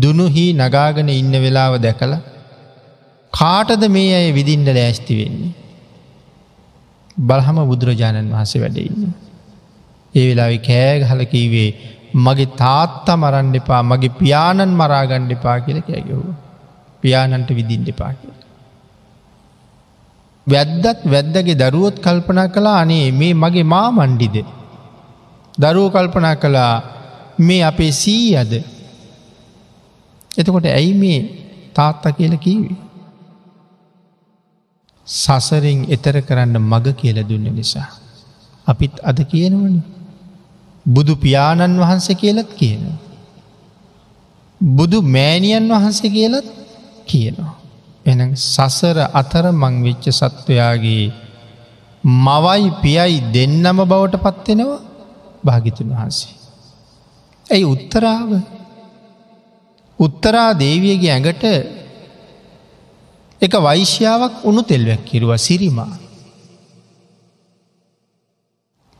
දුනුහි 0.02 0.46
නගාගෙන 0.54 1.08
ඉන්න 1.10 1.34
වෙලාව 1.36 1.74
දැකලා 1.78 2.22
කාටද 3.32 3.82
මේ 3.88 4.14
අය 4.14 4.28
විදින්ඩ 4.32 4.68
ලෑස්ති 4.70 5.14
වෙන්නේ. 5.20 5.52
බලහම 7.20 7.58
බුදුරජාණන් 7.66 8.32
වහන්සේ 8.32 8.62
වැඩඉන්න. 8.62 9.12
ඒ 10.14 10.24
වෙලාවි 10.28 10.58
කෑගහලකීවේ 10.60 11.70
මගේ 12.16 12.54
තාත්තා 12.56 13.16
මරන්න 13.16 13.54
එපා 13.54 13.82
මගේ 13.82 14.16
පියාණන් 14.20 14.72
මරාගණ්ඩ 14.72 15.32
එපා 15.32 15.58
කියල 15.60 15.80
කෑගෙහු. 15.80 16.24
පියාණන්ට 17.02 17.50
විදින්ඩ 17.50 17.88
එපා 17.88 18.12
කියල. 18.12 18.35
වැද්දත් 20.46 21.00
වැද්දගේ 21.12 21.58
දරුවොත් 21.62 21.96
කල්පනා 21.98 22.48
කලා 22.48 22.78
අනේ 22.80 23.06
මේ 23.12 23.34
මගේ 23.34 23.64
මා 23.64 23.88
මණ්ඩිද. 23.90 24.36
දරුව 25.58 25.86
කල්පනා 25.92 26.36
කළා 26.36 26.74
මේ 27.38 27.62
අපේ 27.64 27.92
සී 27.92 28.36
අද 28.36 28.52
එතකොට 30.38 30.66
ඇයි 30.68 30.94
මේ 30.94 31.20
තාත්තා 31.74 32.12
කියල 32.12 32.34
කීවී. 32.36 32.76
සසරින් 35.06 35.80
එතර 35.88 36.16
කරන්න 36.20 36.56
මග 36.62 36.86
කියල 37.00 37.18
දුන්න 37.28 37.46
නිසා. 37.58 37.88
අපිත් 38.66 38.94
අද 39.02 39.18
කියනවන. 39.32 39.76
බුදු 40.86 41.12
පියාණන් 41.16 41.80
වහන්සේ 41.82 42.20
කියලත් 42.22 42.50
කියන. 42.54 42.82
බුදු 44.60 44.98
මෑණියන් 45.14 45.68
වහන්සේ 45.68 46.10
කියලත් 46.10 46.46
කියනවා. 47.06 47.54
එන 48.06 48.20
සසර 48.34 48.98
අතර 49.12 49.44
මංවෙච්ච 49.52 50.04
සත්වයාගේ 50.10 51.06
මවයි 52.04 52.66
පියයි 52.82 53.16
දෙන්නම 53.32 53.78
බවට 53.82 54.22
පත්වෙනවා 54.24 54.80
භාගිතුන් 55.44 55.88
වහන්සේ. 55.90 56.34
ඇයි 57.46 57.64
උත්තරාව 57.64 58.30
උත්තරා 59.98 60.50
දේවියගේ 60.54 61.12
ඇඟට 61.12 61.44
එක 63.42 63.52
වෛශ්‍යාවක් 63.58 64.34
උනු 64.44 64.62
තෙල්වැක් 64.62 65.02
කිරුව 65.04 65.32
සිරිමා. 65.38 65.92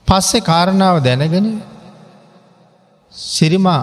පස්සෙ 0.07 0.39
කාරණාව 0.41 0.97
දැනගෙන 1.01 1.49
සිරිමා 3.13 3.83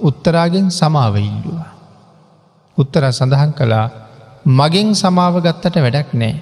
උත්තරාගෙන් 0.00 0.66
සමාව 0.70 1.14
ඉල්ලුව. 1.18 1.58
උත්තර 2.78 3.02
සඳහන් 3.10 3.52
කළා 3.52 4.07
මගෙන් 4.48 4.90
සමාව 4.94 5.34
ගත්තට 5.40 5.76
වැඩක් 5.84 6.10
නෑ. 6.14 6.34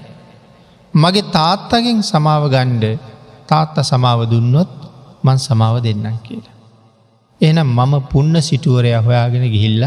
මගේ 0.94 1.30
තාත්තගෙන් 1.30 2.00
සමාව 2.02 2.42
ගණ්ඩ 2.50 2.84
තාත්ත 3.48 3.76
සමාව 3.82 4.20
දුන්නොත් 4.30 4.72
මන් 5.24 5.38
සමාව 5.38 5.76
දෙන්නම් 5.82 6.18
කියලා. 6.22 6.54
එනම් 7.40 7.68
මම 7.68 7.94
පුන්න 8.12 8.34
සිටුවරය 8.40 8.92
හොයාගෙන 8.98 9.46
ගිහිල්ල 9.50 9.82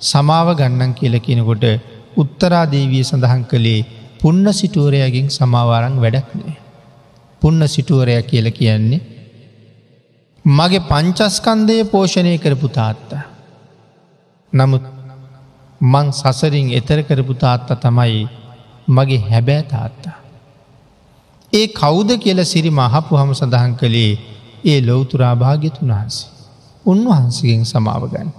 සමාව 0.00 0.48
ගන්නන් 0.56 0.92
කියල 0.94 1.14
කෙනකොට 1.18 1.64
උත්තරාදේවිය 2.16 3.04
සඳහන් 3.04 3.44
කළේ 3.44 3.86
පුන්න 4.20 4.44
සිටුවරයගෙන් 4.52 5.28
සමාවාරං 5.30 5.96
වැඩක් 6.00 6.28
නෑ. 6.34 6.56
පුන්න 7.42 7.60
සිටුවරය 7.68 8.22
කියල 8.22 8.48
කියන්නේ 8.50 9.02
මගේ 10.44 10.86
පංචස්කන්දය 10.90 11.84
පෝෂණය 11.84 12.34
කරපු 12.38 12.68
තාත්තා. 12.68 13.22
නමුත් 14.52 14.84
මං 15.82 16.12
සසරින් 16.12 16.68
එතර 16.70 16.98
කරපු 17.02 17.34
තාත්තා 17.34 17.76
තමයි 17.76 18.28
මගේ 18.88 19.20
හැබෑ 19.20 19.62
තාත්තා. 19.64 20.16
ඒ 21.52 21.66
කෞුද 21.74 22.10
කියල 22.18 22.44
සිරි 22.44 22.70
මහපු 22.70 23.16
හම 23.16 23.32
සඳහන් 23.32 23.74
කළේ 23.74 24.12
ඒ 24.64 24.78
ලොවතුරා 24.80 25.34
භාග්‍යතුන් 25.36 25.90
වහන්සේ. 25.90 26.28
උන්වහන්සගෙන් 26.86 27.64
සමාව 27.64 28.04
ගන්න. 28.10 28.30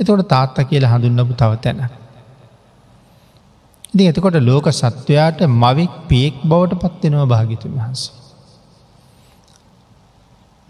එතකොට 0.00 0.28
තාත්තා 0.28 0.64
කියල 0.64 0.86
හඳුන්නපු 0.86 1.34
තව 1.34 1.52
තැන. 1.56 1.80
ඉති 3.94 4.04
එතකොට 4.06 4.36
ලෝක 4.40 4.66
සත්වයාට 4.72 5.40
මවෙක් 5.54 5.94
පියෙක් 6.08 6.34
බවට 6.44 6.82
පත්වෙනවා 6.82 7.26
භාගිතුන් 7.26 7.72
වහන්සේ. 7.72 8.12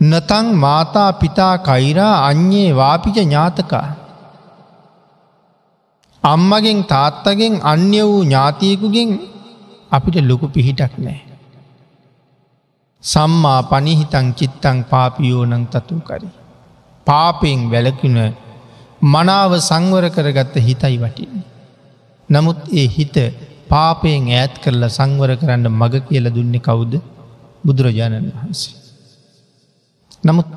නතං 0.01 0.47
මාතා 0.57 1.11
පිතා 1.15 1.55
කයිරා 1.61 2.15
අන්යේ 2.27 2.71
වාපිච 2.75 3.17
ඥාතකා. 3.17 3.89
අම්මගෙන් 6.25 6.81
තාත්තගෙන් 6.85 7.55
අන්‍ය 7.63 8.01
වූ 8.03 8.23
ඥාතියකුගෙන් 8.23 9.11
අපිට 9.91 10.17
ලොකු 10.23 10.47
පිහිටක් 10.49 10.95
නෑ. 10.99 11.21
සම්මා 13.05 13.61
පනිහිතං 13.63 14.27
චිත්තං 14.39 14.79
පාපියෝනං 14.85 15.65
තතු 15.67 15.97
කරි. 16.01 16.29
පාපයෙන් 17.07 17.61
වැලකුණ 17.71 18.19
මනාව 19.05 19.53
සංවර 19.61 20.05
කරගත්ත 20.11 20.55
හිතයි 20.59 20.97
වටින්නේ. 20.99 21.49
නමුත් 22.29 22.61
ඒ 22.73 22.89
හිත 22.89 23.17
පාපයෙන් 23.69 24.25
ඈත් 24.31 24.55
කරලා 24.63 24.89
සංවර 24.89 25.33
කරන්න 25.37 25.67
මග 25.73 25.95
කියල 26.07 26.27
දුන්නේ 26.37 26.61
කවුද 26.61 26.93
බුදුරජාණන් 27.65 28.31
වහන්සේ. 28.31 28.75
නමුත් 30.25 30.49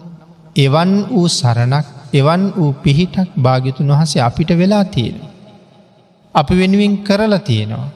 එවන් 0.55 0.91
වූ 1.09 1.27
සරණක් 1.29 1.87
එවන් 2.13 2.43
වූ 2.57 2.71
පිහිටක් 2.83 3.29
භාගිතුන් 3.37 3.89
වහසේ 3.91 4.21
අපිට 4.21 4.49
වෙලා 4.53 4.85
තියෙන. 4.85 5.17
අපි 6.35 6.53
වෙනුවෙන් 6.59 6.95
කරලා 7.03 7.39
තියෙනවා. 7.39 7.89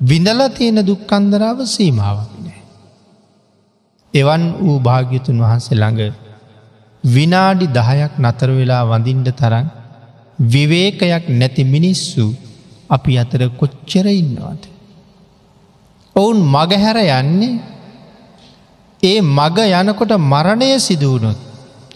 විඳල 0.00 0.40
තියෙන 0.48 0.80
දුක්කන්දරාව 0.86 1.58
සීමාවක් 1.66 2.32
නෑ. 2.38 2.60
එවන් 4.14 4.44
වූ 4.58 4.78
භාග්‍යතුන් 4.80 5.42
වහන්සේ 5.44 5.78
ළඟ 5.78 6.00
විනාඩි 7.04 7.66
දහයක් 7.68 8.12
නතර 8.18 8.50
වෙලා 8.50 8.82
වඳින්ට 8.84 9.30
තරන් 9.32 9.66
විවේකයක් 10.38 11.24
නැති 11.30 11.64
මිනිස්සු 11.64 12.24
අපි 12.90 13.12
අතර 13.18 13.42
කොච්චර 13.60 14.06
ඉන්නවාද. 14.12 14.62
ඔවුන් 16.16 16.38
මගහැර 16.46 16.98
යන්නේ 17.12 17.60
ඒ 19.02 19.18
මග 19.30 19.58
යනකොට 19.72 20.12
මරණය 20.22 20.70
සිදුවනොත් 20.78 21.38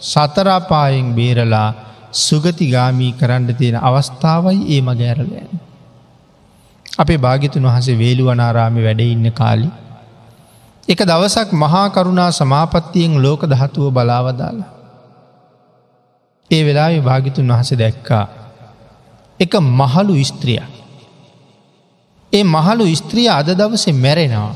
සතරාපායෙන් 0.01 1.09
බේරලා 1.17 1.69
සුගතිගාමී 2.15 3.13
කරන්න 3.13 3.55
තියෙන 3.55 3.77
අවස්ථාවයි 3.79 4.59
ඒ 4.69 4.81
මගෑරලෑන්. 4.81 5.59
අපේ 6.97 7.17
භාගිතුන් 7.17 7.65
වහසේ 7.65 7.97
වේළුවනාරාමි 7.97 8.83
වැඩ 8.83 9.01
ඉන්න 9.05 9.31
කාලි. 9.31 9.67
එක 10.87 10.99
දවසක් 11.01 11.49
මහා 11.53 11.89
කරුණා 11.89 12.31
සමාපත්තියෙන් 12.31 13.21
ලෝක 13.21 13.41
දහතුව 13.43 13.91
බලාවදාලා. 13.91 14.71
ඒ 16.51 16.61
වෙලා 16.65 16.89
භාගිතුන් 17.01 17.51
වහස 17.51 17.71
දැක්කා 17.73 18.25
එක 19.39 19.53
මහලු 19.73 20.15
ස්ත්‍රියක්. 20.23 20.71
ඒ 22.33 22.43
මහලු 22.45 22.85
ස්ත්‍රිය 22.95 23.29
අද 23.29 23.49
දවසේ 23.51 23.93
මැරෙනවා. 23.95 24.55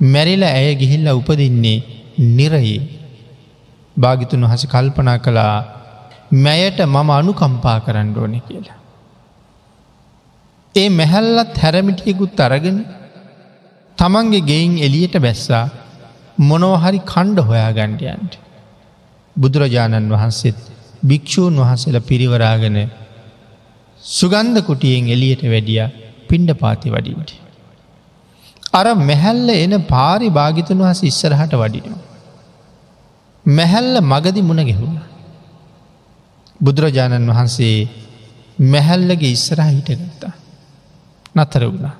මැරිල 0.00 0.42
ඇය 0.44 0.74
ගිහිල්ල 0.74 1.08
උපදින්නේ 1.10 1.84
නිරයේ 2.18 2.80
භාගිතුන් 3.96 4.44
වහස 4.44 4.64
කල්පනා 4.66 5.18
කළා 5.18 5.77
මැයට 6.30 6.80
මම 6.86 7.10
අනුකම්පා 7.10 7.78
කරන්න 7.80 8.16
ඕන 8.16 8.34
කියලා. 8.40 8.78
ඒ 10.74 10.88
මැහැල්ලත් 10.90 11.56
හැරමිටියකුත් 11.56 12.40
අරගෙන 12.40 12.78
තමන්ගේ 13.98 14.40
ගෙයින් 14.42 14.74
එලියට 14.78 15.16
බැස්සා 15.18 15.64
මොනෝහරි 16.40 17.00
කණ්ඩ 17.04 17.38
හොයා 17.40 17.72
ගණ්ඩයන්ට. 17.72 18.32
බුදුරජාණන් 19.36 20.12
වහන්සේත් 20.12 20.58
භික්‍ෂූන් 21.02 21.56
වහන්සේල 21.56 21.98
පිරිවරාගෙන 22.02 22.78
සුගන්ධ 24.02 24.60
කුටියෙන් 24.62 25.08
එලියට 25.08 25.42
වැඩිය 25.44 25.82
පිණ්ඩ 26.28 26.52
පාති 26.54 26.90
වඩින්ට. 26.90 27.30
අර 28.72 28.86
මැහැල්ල 29.00 29.48
එන 29.56 29.74
පාරි 29.84 30.28
භාගිතුන් 30.30 30.78
වහස 30.78 31.00
ඉස්සරහට 31.02 31.54
වඩිනවා. 31.54 32.04
මැහැල්ල 33.46 33.96
මගදි 34.02 34.42
මුණ 34.42 34.62
ගෙහුණ. 34.62 34.96
බුදුරජාණන් 36.60 37.28
වහන්සේ 37.28 37.88
මැහැල්ලගේ 38.62 39.30
ඉස්සරහ 39.30 39.66
හිටගත්තා. 39.66 40.32
නතර 41.34 41.62
වුණා. 41.64 41.96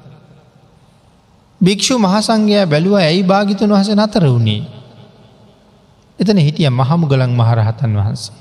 භික්‍ෂු 1.60 1.98
මහසංගයා 1.98 2.66
බැලුව 2.66 2.94
ඇයි 2.96 3.22
භාගිතුන් 3.24 3.70
වහස 3.70 3.90
නතර 3.94 4.24
වුණේ. 4.24 4.62
එතන 6.18 6.38
හිටිය 6.38 6.70
මහමුගලන් 6.70 7.32
මහරහතන් 7.32 7.92
වහන්සේ. 7.94 8.36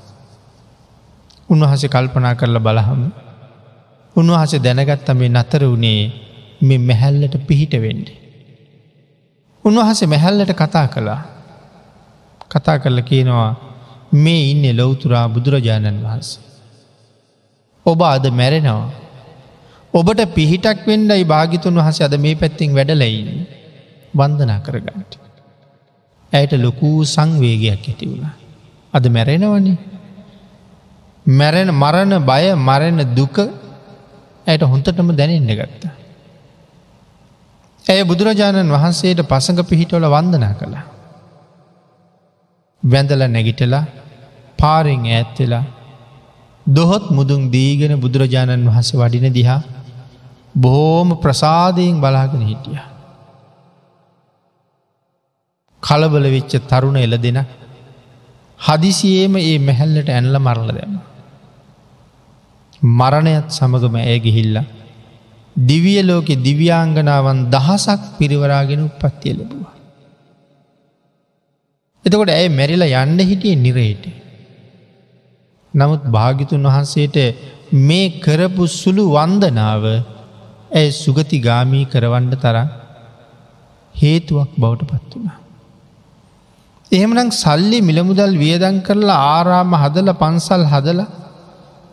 උන්වහස 1.49 1.83
කල්පනා 1.87 2.35
කරලා 2.35 2.59
බලහම 2.59 3.01
උන්වහස 4.15 4.53
දැනගත්ත 4.59 5.09
මේ 5.13 5.29
නතර 5.29 5.63
වනේ 5.65 6.01
මේ 6.61 6.79
මැහැල්ලට 6.79 7.35
පිහිට 7.47 7.73
වෙන්ඩ. 7.75 8.07
උන්වහස 9.65 10.01
මැහැල්ලට 10.03 10.53
කතා 10.53 10.87
කළා 10.87 11.21
කතා 12.49 12.79
කරල 12.79 13.01
කියනවා 13.01 13.66
මේ 14.11 14.51
ඉන්න 14.51 14.77
ලොවතුරා 14.77 15.27
බුදුරජාණන් 15.27 16.03
වහන්සේ. 16.03 16.41
ඔබ 17.85 18.01
අද 18.01 18.25
මැරෙනවා. 18.31 18.89
ඔබට 19.93 20.21
පිහිටක් 20.33 20.87
වෙන්ඩයි 20.87 21.23
භාගිතුන් 21.25 21.75
වහස 21.75 22.01
අද 22.01 22.15
මේ 22.17 22.35
පැත්තිෙන් 22.35 22.73
වැඩලයින් 22.73 23.29
වන්දනා 24.13 24.59
කරගන්නට. 24.59 25.13
ඇයට 26.33 26.53
ලොකූ 26.57 27.05
සංවේගයක් 27.05 27.85
ඇති 27.85 28.05
වුණා. 28.05 28.35
අද 28.93 29.05
මැරෙනවනේ. 29.07 29.77
මැරෙන 31.25 31.69
මරණ 31.73 32.13
බය 32.21 32.43
මරණ 32.57 33.15
දුක 33.15 33.37
ඇයට 34.47 34.63
හොන්තටම 34.63 35.09
දැනෙන්න 35.11 35.55
ගත්තා. 35.59 35.95
ඇය 37.85 38.03
බුදුරජාණන් 38.03 38.71
වහන්සේට 38.71 39.21
පසඟ 39.23 39.63
පිහිටවල 39.63 40.07
වන්දනා 40.07 40.53
කළා. 40.53 40.85
වැඳල 42.83 43.21
නැගිටලා 43.27 43.85
පාරෙන් 44.59 45.03
ඈත්වෙලා 45.07 45.65
දොහොත් 46.65 47.05
මුදුන් 47.09 47.41
දීගෙන 47.51 47.93
බුදුරජාණන් 47.97 48.67
වහස 48.67 48.89
වඩින 48.93 49.27
දිහා 49.33 49.61
බොහෝම 50.55 51.09
ප්‍රසාදයෙන් 51.15 51.97
බලාගෙන 51.97 52.43
හිටිය. 52.43 52.79
කලබල 55.83 56.25
වෙච්ච 56.27 56.53
තරුණ 56.67 56.97
එල 56.97 57.15
දෙෙන 57.17 57.39
හදිසියේම 58.59 59.35
ඒ 59.39 59.57
මැහැල්ලට 59.59 60.09
ඇන්ල 60.09 60.35
මරල 60.37 60.69
දැම. 60.69 60.93
මරණයත් 62.81 63.47
සමගම 63.49 63.95
ඇය 63.97 64.19
ගිහිල්ලා 64.19 64.67
දිවිය 65.55 66.01
ලෝකෙ 66.03 66.35
දිව්‍යාංගනාවන් 66.39 67.39
දහසක් 67.49 68.01
පිරිවරාගෙන 68.17 68.81
උපත්තිය 68.81 69.33
ලැබවා. 69.33 69.76
එතකොට 72.07 72.31
ඇය 72.31 72.47
මැරිලා 72.51 73.03
යන්න 73.03 73.19
හිටිය 73.21 73.55
නිරේට. 73.57 74.05
නමුත් 75.73 76.03
භාගිතුන් 76.09 76.67
වහන්සේට 76.67 77.17
මේ 77.81 78.13
කරපු 78.19 78.65
සුළු 78.73 79.05
වන්දනාව 79.09 79.83
ඇය 80.71 80.87
සුගති 80.93 81.39
ගාමී 81.39 81.85
කරවන්න 81.85 82.31
තරම් 82.35 82.69
හේතුවක් 83.95 84.49
බවට 84.55 84.89
පත් 84.89 85.11
වුණා. 85.13 85.37
එහෙමනම් 86.91 87.31
සල්ලි 87.33 87.79
මිළමුදල් 87.81 88.33
වියදන් 88.35 88.77
කරලා 88.81 89.21
ආරාම 89.29 89.71
හදල 89.73 90.09
පන්සල් 90.15 90.65
හදල 90.65 90.99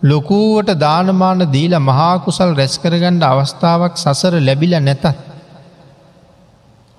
ලොකූවට 0.03 0.71
දානමාන 0.79 1.41
දීල 1.49 1.75
මහාකුසල් 1.81 2.53
රැස්කරගණ්ඩ 2.53 3.25
අවස්ථාවක් 3.25 3.95
සසර 3.97 4.35
ලැබිල 4.41 4.75
නැතත්. 4.81 5.07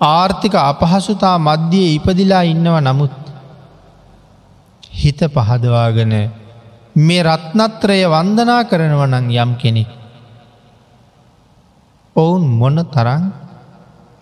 ආර්ථික 0.00 0.54
අපහසුතා 0.54 1.38
මධ්‍යයේ 1.40 1.94
ඉපදිලා 1.94 2.42
ඉන්නව 2.44 2.76
නමුත් 2.80 3.14
හිත 4.92 5.20
පහදවාගෙන 5.28 6.12
මේ 6.96 7.22
රත්නත්‍රය 7.22 8.04
වන්දනා 8.06 8.62
කරනවනං 8.64 9.30
යම් 9.32 9.52
කෙනෙක්. 9.56 9.90
ඔවුන් 12.16 12.44
මොන 12.50 12.76
තරන් 12.86 13.24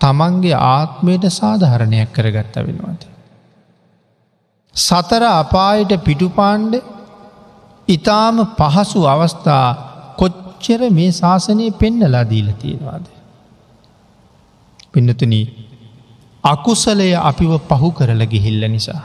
තමන්ගේ 0.01 0.55
ආත්මයට 0.55 1.25
සාධහරණයක් 1.31 2.11
කරගත්ත 2.11 2.55
වෙනවාද. 2.57 3.01
සතර 4.75 5.23
අපායට 5.23 5.91
පිටුපාණ්ඩ 5.99 6.73
ඉතාම 7.87 8.37
පහසු 8.55 9.01
අවස්ථා 9.05 9.67
කොච්චර 10.17 10.81
මේ 10.89 11.11
ශාසනය 11.11 11.71
පෙන්නලා 11.73 12.25
දීල 12.25 12.49
තියෙනවාද. 12.53 13.05
පින්නතුනී 14.93 15.64
අකුසලය 16.45 17.09
අපිව 17.21 17.51
පහු 17.69 17.89
කරල 17.91 18.21
ගිහිල්ල 18.25 18.63
නිසා. 18.67 19.03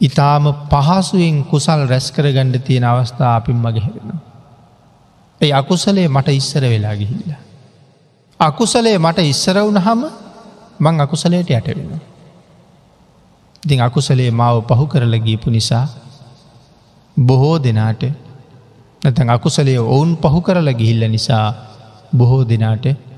ඉතාම 0.00 0.44
පහසුවෙන් 0.68 1.44
කුසල් 1.44 1.80
රැස්කර 1.86 2.26
ගණ්ඩ 2.28 2.56
තියෙන 2.60 2.84
අවස්ථා 2.84 3.36
අපින් 3.36 3.56
මගේ 3.56 3.82
හෙරෙන. 3.82 4.10
ඒ 5.40 5.52
අකුසලේ 5.52 6.08
මට 6.08 6.28
ඉස්සර 6.32 6.64
වෙලා 6.64 6.94
ගිහිල්ල. 6.94 7.30
අකුසලේ 8.40 8.96
මට 8.98 9.18
ඉස්සර 9.24 9.56
වුණ 9.58 9.78
හම 9.78 10.02
මං 10.80 11.00
අකුසලයට 11.00 11.50
යටවෙන. 11.50 12.00
ඉතින් 13.62 13.80
අකුසලේ 13.80 14.30
මාව 14.32 14.56
පහු 14.64 14.86
කරල 14.86 15.14
ගීපු 15.20 15.50
නිසා 15.50 15.86
බොහෝ 17.16 17.56
දෙනාට 17.58 18.02
නැතැන් 19.02 19.30
අකුසලේ 19.30 19.78
ඔවුන් 19.80 20.10
පහු 20.18 20.40
කරල 20.40 20.68
ගිහිල්ල 20.74 21.02
නිසා 21.08 21.46
බොහෝ 22.12 22.42
දෙනාට 22.44 23.11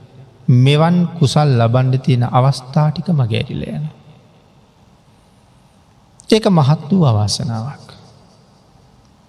මෙවන් 0.49 0.97
කුසල් 1.19 1.49
ලබන්ඩ 1.59 2.03
තියෙන 2.03 2.25
අවස්ථාටික 2.31 3.09
මගෑරිල 3.11 3.63
යන. 3.65 3.85
ඒක 6.31 6.47
මහත් 6.49 6.91
වූ 6.91 7.05
අවාසනාවක්. 7.05 7.89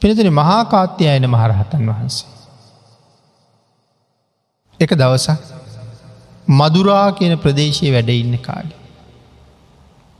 පිනතින 0.01 0.34
මහාකාත්‍යය 0.34 1.10
අයන 1.10 1.28
මහරහතන් 1.28 1.84
වහන්සේ. 1.88 2.30
එක 4.80 4.91
දවසක් 4.91 5.39
මදුරා 6.47 7.12
කියන 7.12 7.38
ප්‍රදේශයේ 7.38 7.93
වැඩ 7.93 8.10
ඉන්න 8.12 8.38
කාලි. 8.38 8.75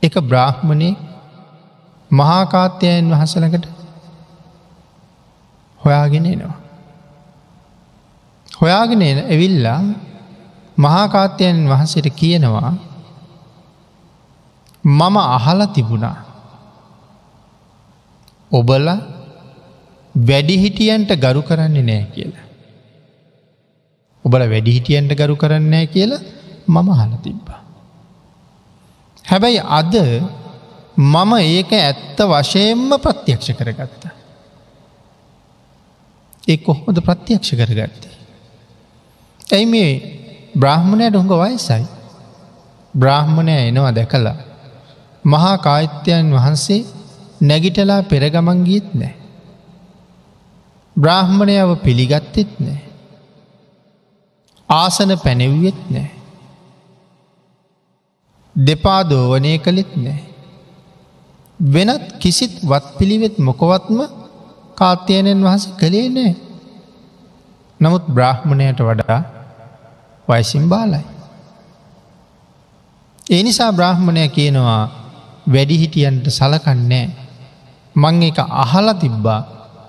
එක 0.02 0.14
බ්‍රාහ්මණය 0.20 0.90
මහාකාත්‍යයන් 2.10 3.10
වහසලකට 3.10 3.66
හොයාගෙන 5.80 6.26
එනවා. 6.26 6.56
හොයාගෙන 8.60 9.02
ඇවිල්ලා 9.02 9.80
මහාකාත්‍යයන් 10.78 11.68
වහන්සට 11.68 12.08
කියනවා 12.12 12.72
මම 14.84 15.16
අහල 15.28 15.60
තිබුණා. 15.66 16.16
ඔබල 18.52 18.86
වැඩිහිටියන්ට 20.14 21.10
ගරු 21.16 21.42
කරන්නේ 21.42 21.82
නෑ 21.82 22.04
කියලා. 22.14 22.46
ඔබල 24.24 24.42
වැඩිහිටියන්ට 24.50 25.12
ගරු 25.14 25.36
කරන්නේ 25.36 25.86
කියලා 25.86 26.22
මම 26.68 26.88
හල 26.90 27.12
තිබ්බා. 27.22 27.60
හැබැයි 29.24 29.60
අද 29.70 29.94
මම 30.96 31.32
ඒක 31.36 31.72
ඇත්ත 31.72 32.18
වශයෙන්ම 32.20 32.90
ප්‍රත්‍යක්ෂ 32.98 33.48
කරගත්තා. 33.52 34.14
ඒ 36.48 36.56
කොහොමද 36.58 36.98
ප්‍රත්‍යක්ෂ 37.00 37.50
කරගත්තේ. 37.52 38.14
ඇයි 39.52 39.66
මේ 39.66 39.90
බ්‍රාහ්මණයට 40.56 41.14
හොඟ 41.14 41.34
වයසයි. 41.34 41.84
බ්‍රාහ්මණය 42.94 43.54
එනවා 43.60 43.92
දැකලා. 43.94 44.36
මහා 45.24 45.56
කායිත්‍යයන් 45.58 46.28
වහන්සේ 46.32 46.80
නැගිටලා 47.40 48.00
පෙරගමන්ගීත් 48.02 48.88
නෑ. 48.94 49.14
බ්‍රාහ්මණයාව 50.96 51.72
පිළිගත්තෙත් 51.76 52.52
නෑ. 52.60 52.80
ආසන 54.68 55.12
පැනෙව්වෙත් 55.24 55.80
නෑ. 55.90 56.08
දෙපා 58.56 59.00
දෝවනය 59.10 59.58
කළෙත් 59.58 59.92
නෑ. 59.96 60.20
වෙනත් 61.60 62.06
කිසිත් 62.18 62.54
වත් 62.64 62.86
පිළිවෙත් 62.98 63.36
මොකොවත්ම 63.40 64.00
කාත්‍යයනෙන් 64.74 65.40
වහස 65.44 65.64
කළේ 65.78 66.08
නෑ. 66.08 66.34
නමුත් 67.80 68.04
බ්‍රාහ්මණයට 68.08 68.80
වඩා 68.80 69.22
වයිසිම් 70.28 70.68
බාලයි. 70.68 71.04
ඒ 73.30 73.42
නිසා 73.42 73.72
බ්‍රාහ්මණය 73.72 74.28
කියනවා 74.28 74.82
වැඩිහිටියන්ට 75.46 76.26
සලකන්නේ 76.28 77.06
මං 77.96 78.22
එක 78.22 78.38
අහල 78.38 78.88
තිබ්බා 78.94 79.40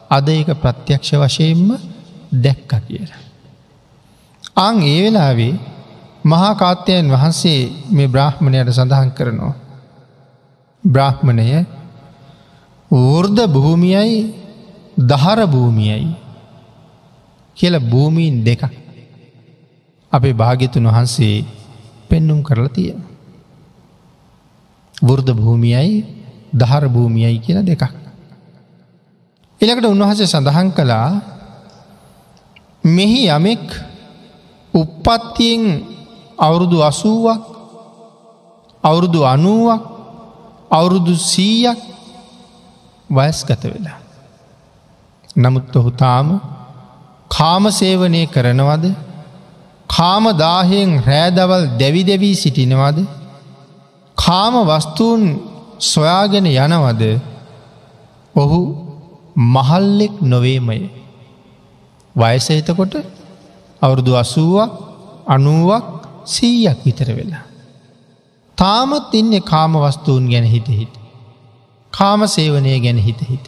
අද 0.09 0.27
එක 0.29 0.49
ප්‍රත්‍යක්ෂ 0.55 1.11
වශයෙන්ම 1.13 1.69
දැක්ක 2.33 2.71
කියලා. 2.87 3.21
අං 4.57 4.75
ඒ 4.83 4.99
වෙලාවේ 5.03 5.53
මහා 6.23 6.53
කාත්‍යයන් 6.55 7.11
වහන්සේ 7.11 7.61
මේ 7.89 8.07
බ්‍රාහ්මණයට 8.07 8.71
සඳහන් 8.71 9.11
කරනවා. 9.11 9.55
බ්‍රාහ්මණය 10.83 11.65
වෘර්ධ 12.91 13.47
භූමියයි 13.47 14.17
දහර 14.99 15.39
භූමියයි 15.45 16.15
කියල 17.57 17.75
භූමීන් 17.81 18.45
දෙකක් 18.45 18.86
අපේ 20.17 20.33
භාග්‍යතුන් 20.33 20.85
වහන්සේ 20.85 21.45
පෙන්නුම් 22.09 22.39
කරලා 22.41 22.69
තියෙන. 22.69 22.99
වෘර්ධ 24.97 25.33
භූමියයි 25.33 26.05
දහර 26.51 26.83
භූමියයි 26.87 27.39
කියන 27.39 27.59
දෙකක්. 27.63 27.83
එලකට 29.61 29.85
උන්වහසේ 29.85 30.27
සඳහන් 30.27 30.69
කළා 30.71 31.09
මෙහි 32.87 33.21
යමෙක් 33.27 33.65
උප්පත්තියෙන් 34.73 35.63
අවුරුදු 36.37 36.77
අසුවක් 36.81 37.43
අවුරුදු 38.83 39.19
අනුවක් 39.25 39.81
අවුරුදු 40.71 41.13
සීයක් 41.13 41.79
වයස් 43.09 43.39
ගත 43.43 43.63
වෙලා. 43.65 43.99
නමුත් 45.35 45.75
ඔහුතාම 45.75 46.27
කාමසේවනය 47.31 48.21
කරනවද 48.27 48.85
කාමදාහයෙන් 49.89 50.91
රෑදවල් 51.03 51.65
දැවි 51.79 52.01
දැවී 52.03 52.35
සිටිනවද 52.35 52.97
කාම 54.17 54.55
වස්තුූන් 54.63 55.23
සොයාගෙන 55.83 56.47
යනවද 56.47 57.03
ඔහු 58.35 58.61
මහල්ලෙක් 59.35 60.13
නොවේමය 60.23 60.79
වයස 62.15 62.47
එතකොට 62.51 62.93
අවුරුදු 63.81 64.11
අසුවක් 64.15 64.71
අනුවක් 65.27 65.85
සීයක් 66.25 66.79
විතර 66.83 67.09
වෙලා. 67.09 67.45
තාමත් 68.57 69.13
ඉන්න 69.13 69.33
කාම 69.43 69.73
වස්තුූන් 69.75 70.25
ගැන 70.29 70.45
හිත 70.45 70.67
හිට. 70.69 70.93
කාම 71.93 72.21
සේවනය 72.27 72.79
ගැන 72.79 72.97
හිත 72.97 73.21
හිට. 73.21 73.47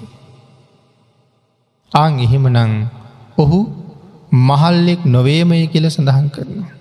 අං 1.91 2.11
එහෙමනං 2.19 2.71
ඔහු 3.37 3.59
මහල්ලෙක් 4.31 5.05
නොවේමය 5.05 5.67
කියල 5.67 5.89
සඳහන් 5.89 6.29
කරනවා. 6.29 6.71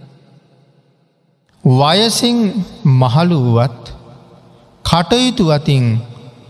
වයසින් 1.64 2.38
මහළුවත් 2.84 3.92
කටයුතු 4.84 5.52
අතින් 5.52 5.98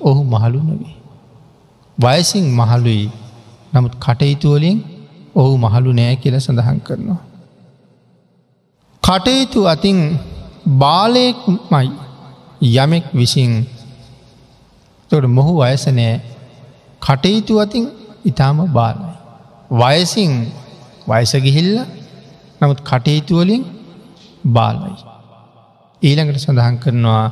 ඔහු 0.01 0.25
මහළු 0.25 0.61
නොවේ. 0.63 0.97
වයසින් 1.99 2.45
මහළුයි 2.51 3.11
නමුත් 3.73 3.95
කටයුතුවලින් 3.97 4.79
ඔහු 5.35 5.59
මහළු 5.59 5.93
නෑ 5.93 6.17
කියල 6.17 6.41
සඳහන් 6.41 6.81
කරනවා. 6.81 7.23
කටයුතු 9.03 9.61
අතින් 9.67 10.19
බාලයෙක්මයි 10.79 11.91
යමෙක් 12.61 13.05
විසින් 13.15 13.67
තොට 15.11 15.27
මොහු 15.27 15.53
වයසනෑ 15.61 16.21
කටයුතු 17.03 17.61
අතින් 17.61 17.85
ඉතාම 18.25 18.59
බාලයි. 18.69 19.15
වයසින් 21.09 21.41
වයසගිහිල්ල 21.41 21.75
නමුත් 22.61 22.81
කටයුතුවලින් 22.81 23.63
බාලයි. 24.47 24.97
ඊළඟට 26.03 26.41
සඳහන් 26.41 26.77
කරනවා 26.79 27.25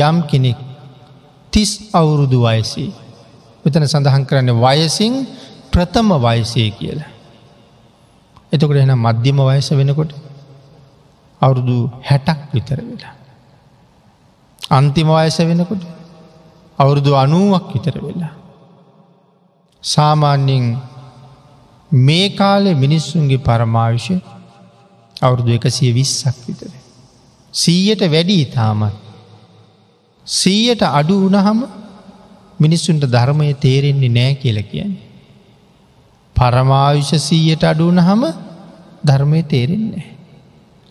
යම් 0.00 0.16
කෙනෙක් 0.22 0.58
තිස් 1.52 1.70
අවුරුදු 1.92 2.38
වයසේ. 2.40 2.92
මෙතන 3.64 3.86
සඳහන් 3.86 4.24
කරන්න 4.24 4.50
වයසින් 4.56 5.14
ප්‍රථම 5.72 6.08
වයසේ 6.18 6.70
කියලා. 6.70 7.10
එතකොට 8.52 8.76
එන 8.76 8.94
මධ්‍යම 8.96 9.38
වයස 9.40 9.68
වෙනකොට 9.70 10.12
අවුරුදු 11.40 11.76
හැටක් 12.02 12.40
විතර 12.52 12.78
වෙලා. 12.80 13.14
අන්තිම 14.70 15.08
වයස 15.08 15.38
වෙනකොට 15.40 15.82
අවුරුදු 16.78 17.10
අනුවක් 17.14 17.66
විතර 17.74 17.96
වෙලා. 18.00 18.34
සාමාන්‍යයෙන් 19.84 20.64
මේ 21.94 22.28
කාලෙ 22.30 22.74
මිනිස්සුන්ගේ 22.74 23.38
පරමාවිශය 23.38 24.16
අවුරුදු 25.22 25.50
එකසිය 25.50 25.92
විස්සක් 25.92 26.36
විතර. 26.48 26.70
සීයට 27.54 28.02
වැඩි 28.10 28.40
ඉතාමත්. 28.40 28.94
සීයට 30.26 30.82
අඩු 30.82 31.16
වනහම 31.20 31.60
මිනිස්සුන්ට 32.60 33.04
ධර්මය 33.06 33.54
තේරෙන්නේ 33.54 34.08
නෑ 34.08 34.34
කියල 34.34 34.62
කියන්නේ. 34.62 35.04
පරමාවිශ 36.36 37.14
සීයට 37.18 37.64
අඩුවන 37.64 37.98
හම 37.98 38.22
ධර්මය 39.04 39.42
තේරෙන්නේ. 39.44 40.04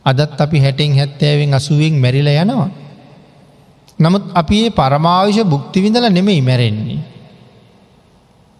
අදත් 0.06 0.42
අපි 0.42 0.60
හැටෙන් 0.60 0.96
හැත්තෑවෙන් 0.96 1.54
අසුවෙන් 1.54 1.94
මැරිල 1.96 2.28
යනවා. 2.28 2.70
නමුත් 4.00 4.24
අපි 4.34 4.58
ඒ 4.64 4.70
පරමාවිශ 4.72 5.44
බුක්තිවිඳල 5.46 6.08
නෙමෙයි 6.10 6.42
මැරෙන්නේ. 6.42 7.02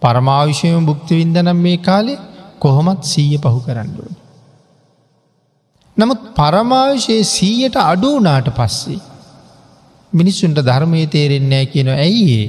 පරමාවිශයම 0.02 0.86
බුක්තිවින්දනම් 0.86 1.56
මේ 1.56 1.76
කාලේ 1.78 2.33
කොහොමත් 2.58 3.02
සීය 3.04 3.38
පහු 3.38 3.58
කරන්නුව. 3.60 4.12
නමුත් 5.96 6.20
පරමාවිශයේ 6.34 7.22
සීයට 7.22 7.76
අඩුවනාට 7.76 8.48
පස්සේ. 8.48 9.00
මිනිස්සුන්ට 10.12 10.58
ධර්මය 10.60 11.06
තේරෙන්නේ 11.06 11.64
කියන 11.66 11.88
ඇයි 11.88 12.24
ඒ 12.32 12.46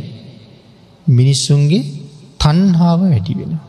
මිනිස්සුන්ගේ 1.07 1.83
තන්හාාව 2.39 3.01
වැඩි 3.01 3.33
වෙනවා. 3.33 3.63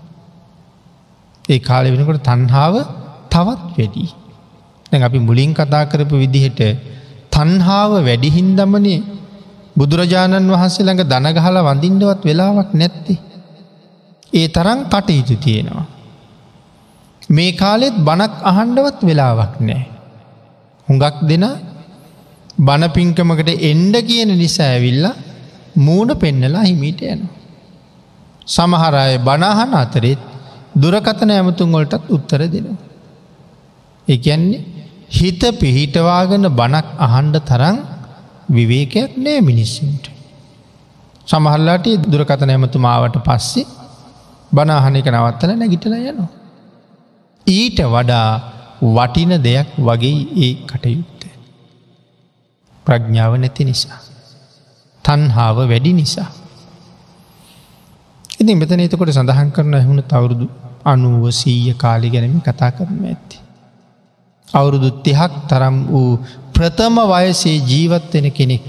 ඒ 1.45 1.59
කාලෙ 1.59 1.91
වෙනකොට 1.91 2.23
තන්හාාව 2.23 2.77
තවත් 3.31 3.77
වැඩී. 3.79 4.11
දැ 4.93 5.03
අපි 5.03 5.19
මුලින් 5.19 5.53
කතා 5.55 5.85
කරපු 5.85 6.17
විදිහට 6.17 6.61
තන්හාාව 7.31 7.93
වැඩිහින්දමනේ 8.01 9.01
බුදුරජාණන් 9.77 10.53
වහන්සේ 10.53 10.85
ළඟ 10.85 11.05
දනගහල 11.05 11.57
වඳින්ඩවත් 11.61 12.21
වෙලාවක් 12.25 12.71
නැත්තේ. 12.73 13.19
ඒ 14.33 14.49
තරම් 14.49 14.81
කටයුතු 14.85 15.37
තියෙනවා. 15.37 15.87
මේ 17.29 17.53
කාලෙත් 17.53 17.97
බණක් 17.99 18.35
අහන්ඩවත් 18.43 18.99
වෙලාවක් 19.03 19.55
නෑ. 19.61 19.83
හුඟක් 20.89 21.17
දෙන 21.23 21.45
බණපිංකමකට 22.59 23.51
එන්ඩ 23.63 23.97
කියන 24.09 24.31
නිසා 24.35 24.69
ඇවිල්ල 24.69 25.07
මූුණ 25.77 26.13
පෙන්නලා 26.17 26.65
හිමීට 26.65 27.03
යන. 27.05 27.23
සමහරය 28.47 29.19
බණහන 29.19 29.75
අතරෙත් 29.75 30.23
දුරකතන 30.75 31.31
ඇමතුන් 31.31 31.73
වලටත් 31.73 32.11
උත්තර 32.11 32.43
දෙනවා. 32.47 32.79
එකන්නේ 34.09 34.65
හිත 35.11 35.43
පිහිටවාගෙන 35.61 36.47
බණක් 36.51 36.89
අහන්ඩ 36.99 37.37
තරං 37.43 37.79
විවේකයක් 38.49 39.19
නෑ 39.19 39.41
මිනිස්සුන්ට. 39.41 40.05
සමහල්ලාට 41.29 41.87
දුරකතන 42.07 42.51
ඇමතුමාවට 42.51 43.19
පස්සේ 43.21 43.67
බනාහන 44.53 44.97
එක 44.97 45.09
නවත්තල 45.11 45.53
නැගිටල 45.55 45.95
යනවා. 45.95 46.36
ඊට 47.47 47.79
වඩා 47.87 48.31
වටින 48.95 49.33
දෙයක් 49.41 49.69
වගේ 49.79 50.19
ඒ 50.39 50.53
කටයුත්ත. 50.67 51.23
ප්‍රඥාව 52.87 53.33
නැති 53.37 53.65
නිසා. 53.65 54.01
තන්හාාව 55.05 55.59
වැඩි 55.65 55.93
නිසා. 55.93 56.31
ඉති 58.41 58.55
මෙතන 58.55 58.81
එතකොට 58.81 59.11
සඳහන් 59.11 59.51
කරන 59.51 59.75
ඇහුණු 59.75 60.03
තවරුදු 60.05 60.47
අනුව 60.85 61.25
සීය 61.33 61.75
කාලි 61.75 62.09
ගැනම 62.11 62.39
කතා 62.41 62.71
කරන 62.71 63.03
ඇත්ති. 63.05 63.37
අවුරුදු 64.49 64.89
තිහක් 65.03 65.33
තරම් 65.49 65.77
වූ 65.87 66.11
ප්‍රථම 66.53 66.97
වයසේ 67.05 67.59
ජීවත්වෙන 67.63 68.27
කෙනෙක් 68.31 68.65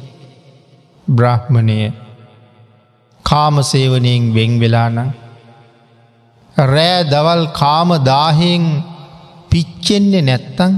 බ්‍රහ්මණය 1.07 1.77
කාමසේවනයෙන් 3.25 4.23
වෙන් 4.33 4.51
වෙලාන 4.59 4.97
රෑ 6.57 7.03
දවල් 7.03 7.43
කාම 7.53 7.89
දාහෙන් 8.03 8.65
පිච්චෙන්නේ 9.49 10.21
නැත්තං 10.21 10.73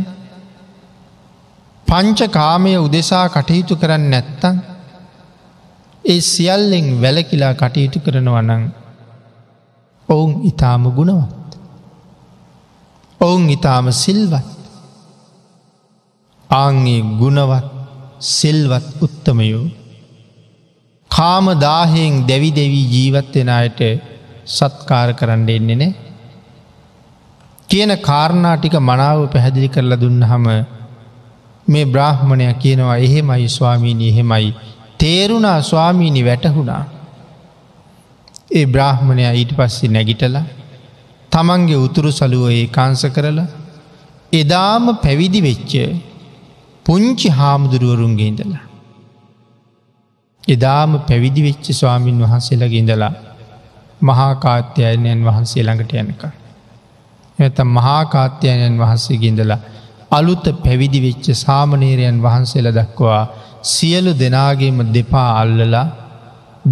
පංච 1.88 2.20
කාමය 2.30 2.74
උදෙසා 2.78 3.26
කටයුතු 3.30 3.76
කරන්න 3.76 4.10
නැත්තං 4.10 4.58
ඒ 6.04 6.20
සියල්ලෙන් 6.24 6.88
වැලකිලා 7.02 7.54
කටයුතු 7.54 8.00
කරනවනං 8.00 8.64
ඔවුන් 10.10 10.32
ඉතාම 10.44 10.84
ගුණවත්. 10.92 11.50
ඔවුන් 13.22 13.50
ඉතාම 13.50 13.88
සිල්වත්. 13.94 14.48
ආංගේ 16.50 17.02
ගුණවත් 17.20 17.68
සිල්වත් 18.20 18.88
උත්තමයෝ. 19.02 19.66
කාම 21.12 21.46
දාහයෙන් 21.58 22.28
දැවි 22.28 22.50
දෙවී 22.52 22.86
ජීවත්වෙන 22.88 23.50
අයට 23.50 23.80
සත්කාර 24.48 25.10
කරන්න 25.14 25.50
එන්නේ 25.50 25.76
නෑ. 25.76 25.94
කියන 27.70 27.92
කාරණාටික 28.02 28.76
මනාව 28.82 29.20
පැහැදිලි 29.28 29.70
කරලා 29.70 30.02
දුන්න 30.02 30.22
හම 30.24 30.48
මේ 31.68 31.86
බ්‍රහ්මණයක් 31.86 32.60
කියනවා 32.60 32.98
එහෙමයි 32.98 33.50
ස්වාමීණී 33.50 34.10
එහෙමයි 34.10 34.54
තේරුණා 34.98 35.62
ස්වාමීණි 35.62 36.26
වැටහුණා 36.26 36.84
ඒ 38.52 38.66
බ්‍රාහ්මණයා 38.66 39.34
ඊට 39.34 39.52
පස්සේ 39.54 39.90
නැගිටලා 39.90 40.46
තමන්ගේ 41.32 41.78
උතුරු 41.78 42.12
සලුව 42.12 42.44
ඒ 42.50 42.68
කාංස 42.68 43.04
කරලා 43.06 43.48
එදාම 44.34 44.86
පැවිදි 45.02 45.42
වෙච්ච 45.42 45.74
පුංචි 46.86 47.30
හාමුදුරුවරුන්ගේ 47.30 48.28
ඉඳලා. 48.28 48.64
එදාම 50.48 50.92
පැවිදි 51.00 51.42
වෙච්ච 51.44 51.66
ස්වාමීන් 51.72 52.20
වහන්සේලගේ 52.20 52.80
ඉඳලා 52.80 53.14
මහාකාත්‍යයනයන් 54.02 55.22
වහන්සේ 55.24 55.64
ළඟට 55.64 55.94
යනක. 55.94 56.24
එත 57.40 57.58
මහාකාත්‍යයනයන් 57.70 58.76
වහන්සේගේ 58.78 59.30
ඉඳලා 59.30 59.60
අලුත 60.12 60.46
පැවිදි 60.64 61.00
වෙච්ච 61.02 61.26
සාමනේරයන් 61.36 62.18
වහන්සේල 62.22 62.68
දක්වා 62.72 63.24
සියලු 63.64 64.12
දෙනාගේම 64.14 64.78
දෙපා 64.94 65.30
අල්ලලා 65.42 65.88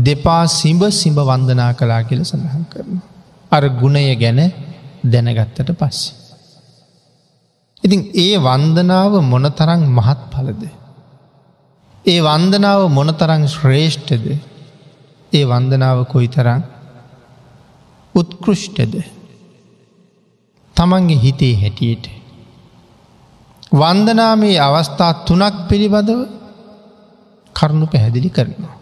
දෙපා 0.03 0.43
සිඹ 0.49 0.83
සිඹ 0.91 1.19
වන්දනා 1.21 1.71
කලා 1.73 2.01
කියල 2.03 2.23
සඳහන් 2.23 2.65
කරන. 2.65 3.01
අර 3.51 3.63
ගුණය 3.71 4.15
ගැන 4.15 4.39
දැනගත්තට 5.03 5.71
පස්සේ. 5.73 6.15
ඉතින් 7.83 8.01
ඒ 8.15 8.35
වන්දනාව 8.39 9.13
මොනතරං 9.23 9.81
මහත් 9.89 10.21
පලද. 10.31 10.63
ඒ 12.05 12.19
වන්දනාව 12.21 12.81
මොනතරං 12.89 13.43
ශ්‍රේෂ්ඨද 13.47 14.25
ඒ 15.31 15.45
වන්දනාව 15.45 15.99
කොයි 16.05 16.27
තරං 16.27 16.61
උත්කෘෂ්ටද 18.17 18.93
තමන්ගේ 20.75 21.21
හිතේ 21.23 21.53
හැටියට. 21.56 22.06
වන්දනාමේ 23.73 24.58
අවස්ථා 24.60 25.13
තුනක් 25.25 25.56
පිළිබඳව 25.69 26.21
කරුණු 27.56 27.86
පැහැදිලි 27.88 28.30
කරනවා. 28.30 28.75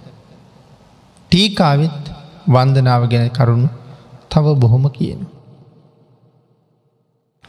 ටීකාවෙත් 1.32 2.04
වන්දනාව 2.48 3.04
ගැන 3.10 3.30
කරුණු 3.30 3.70
තව 4.32 4.46
බොහොම 4.56 4.86
කියන. 4.90 5.22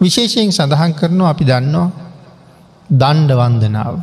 විශේෂයෙන් 0.00 0.52
සඳහන් 0.52 0.92
කරනවා 0.94 1.30
අපි 1.30 1.44
දන්නවා 1.44 1.88
දණ්ඩ 2.90 3.32
වන්දනාව. 3.32 3.96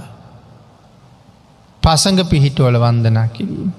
පසඟ 1.83 2.21
පිහිටුවල 2.23 2.77
වන්දනා 2.77 3.27
කිරීම. 3.27 3.71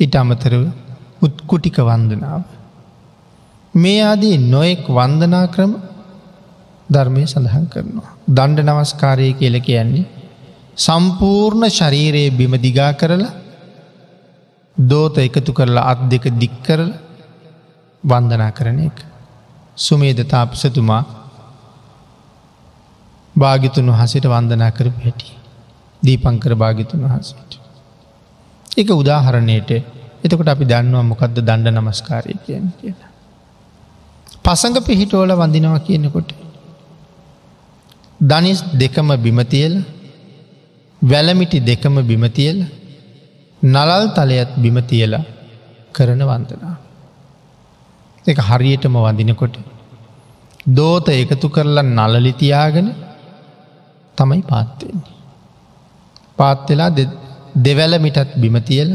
ඉට 0.00 0.14
අමතරව 0.14 0.85
උත්කුටික 1.22 1.78
වන්දනාව. 1.80 2.42
මේ 3.74 4.00
ආදී 4.02 4.36
නොයෙක් 4.46 4.84
වන්දනා 4.88 5.46
ක්‍රම 5.48 5.72
ධර්මය 6.88 7.22
සඳහන් 7.24 7.66
කරනවා. 7.66 8.10
දණ්ඩ 8.28 8.66
නමස්කාරය 8.66 9.32
කියල 9.32 9.56
කියන්නේ. 9.60 10.06
සම්පූර්ණ 10.76 11.66
ශරීරයේ 11.70 12.30
බිම 12.30 12.54
දිගා 12.58 12.92
කරලා 12.92 13.34
දෝත 14.76 15.16
එකතු 15.18 15.52
කරලා 15.52 15.84
අත් 15.84 16.00
දෙක 16.10 16.24
දික් 16.34 16.54
කරල 16.62 16.90
වන්දනා 18.04 18.50
කරන 18.52 18.78
එක. 18.80 18.98
සුමේද 19.76 20.20
තාපසතුමා 20.24 21.02
භාගිතුන් 23.34 23.88
වහසට 23.88 24.26
වන්දනා 24.26 24.70
කරපු 24.70 25.00
හැටි. 25.00 25.28
දීපංකර 26.02 26.52
භාගිතුන් 26.54 27.00
වහසට. 27.04 27.50
එක 28.76 28.88
උදාහරණයට 28.92 29.70
එතකොට 30.26 30.48
අපි 30.48 30.64
දන්නවා 30.64 31.04
මොකක්ද 31.10 31.36
දණ්ඩ 31.38 31.76
නමස්කාරය 31.76 32.34
කියන 32.44 32.64
කියලා. 32.80 33.10
පසඟ 34.44 34.78
පිහිටෝල 34.86 35.30
වඳිනවා 35.32 35.80
කියනකොට. 35.80 36.30
දනිස් 38.20 38.60
දෙකම 38.74 39.08
බිමතියල 39.18 39.74
වැලමිටි 41.02 41.58
දෙකම 41.60 41.96
බිමතියල 42.02 42.58
නලල් 43.62 44.04
තලයත් 44.16 44.50
බිමතියලා 44.56 45.24
කරන 45.94 46.22
වන්දනා. 46.22 46.76
එක 48.26 48.38
හරියටම 48.40 48.96
වඳිනකොට 48.98 49.56
දෝත 50.68 51.08
එකතු 51.14 51.48
කරලා 51.48 51.86
නලලිතියාගෙන 52.08 52.88
තමයි 54.18 54.42
පාත්වෙන්නේ. 54.42 55.14
පාත්වෙලා 56.38 56.90
දෙවැලමිටත් 57.56 58.30
බිමතියල 58.36 58.90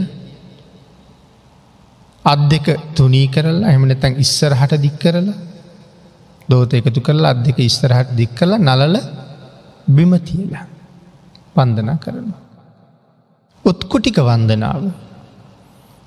අත් 2.25 2.41
දෙක 2.47 2.67
තුනී 2.95 3.27
කරලා 3.27 3.71
එමනතැන් 3.71 4.13
ඉස්සරහට 4.15 4.73
දික් 4.77 4.97
කරලා 4.97 5.33
දෝත 6.49 6.73
එකතු 6.73 7.01
කරලා 7.01 7.31
අත් 7.31 7.43
දෙක 7.43 7.57
ඉස්සරහට 7.59 8.15
දික් 8.15 8.31
කළ 8.31 8.53
නලල 8.59 8.95
බිමතියලා 9.87 10.65
පන්දනා 11.55 11.97
කරනවා. 11.97 12.39
උත්කුටික 13.65 14.17
වන්දනාව. 14.19 14.83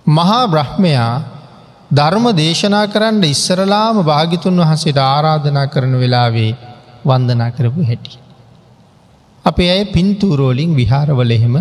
මහා 0.07 0.45
බ්‍රහ්මයා 0.47 1.13
ධර්ම 1.91 2.27
දේශනා 2.33 2.87
කරන්න 2.87 3.25
ඉස්සරලාම 3.27 3.97
භාගිතුන් 4.03 4.61
වහසට 4.61 4.99
ආරාධනා 4.99 5.67
කරන 5.67 5.95
වෙලාවේ 5.95 6.53
වන්දනා 7.05 7.51
කරපු 7.51 7.83
හැටි. 7.83 8.19
අපේ 9.45 9.71
ඇය 9.71 9.85
පින්තූරෝලින් 9.87 10.71
විහාරවල 10.73 11.31
එහෙම 11.31 11.57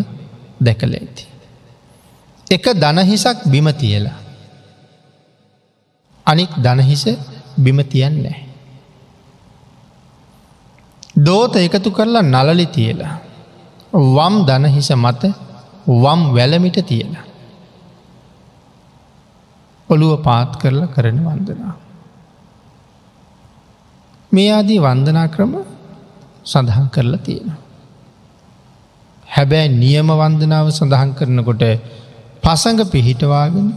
දැකල 0.62 0.94
ඇති. 0.94 1.24
එක 2.48 2.66
දනහිසක් 2.76 3.40
බිම 3.46 3.68
තියලා. 3.74 4.23
අනික් 6.26 6.52
දනහිස 6.58 7.04
බිමතියන් 7.58 8.16
නෑ. 8.24 8.40
දෝත 11.18 11.56
එකතු 11.56 11.92
කරලා 11.92 12.22
නලලි 12.24 12.66
තියලා. 12.66 13.14
වම් 13.94 14.36
දනහිස 14.46 14.90
මත 14.96 15.24
වම් 15.88 16.22
වැලමිට 16.36 16.78
තියලා. 16.88 17.26
ඔළුව 19.90 20.24
පාත් 20.24 20.52
කරලා 20.58 20.88
කරන 20.88 21.20
වන්දනා. 21.26 21.74
මේ 24.32 24.50
ආදී 24.52 24.80
වන්දනා 24.80 25.28
ක්‍රම 25.28 25.54
සඳහන් 26.46 26.88
කරලා 26.90 27.18
තියෙනවා. 27.18 27.60
හැබැයි 29.28 29.70
නියම 29.76 30.10
වන්දනාව 30.12 30.68
සඳහන් 30.70 31.12
කරනකොට 31.14 31.64
පසඟ 32.44 32.82
පිහිටවාගෙන 32.92 33.68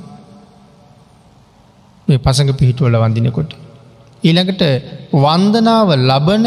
මේ 2.08 2.18
පසඟ 2.18 2.52
පිහිටුවල 2.52 2.96
වඳිනකොට. 2.96 3.50
ඊළඟට 4.22 4.62
වන්දනාව 5.14 5.88
ලබන 6.00 6.44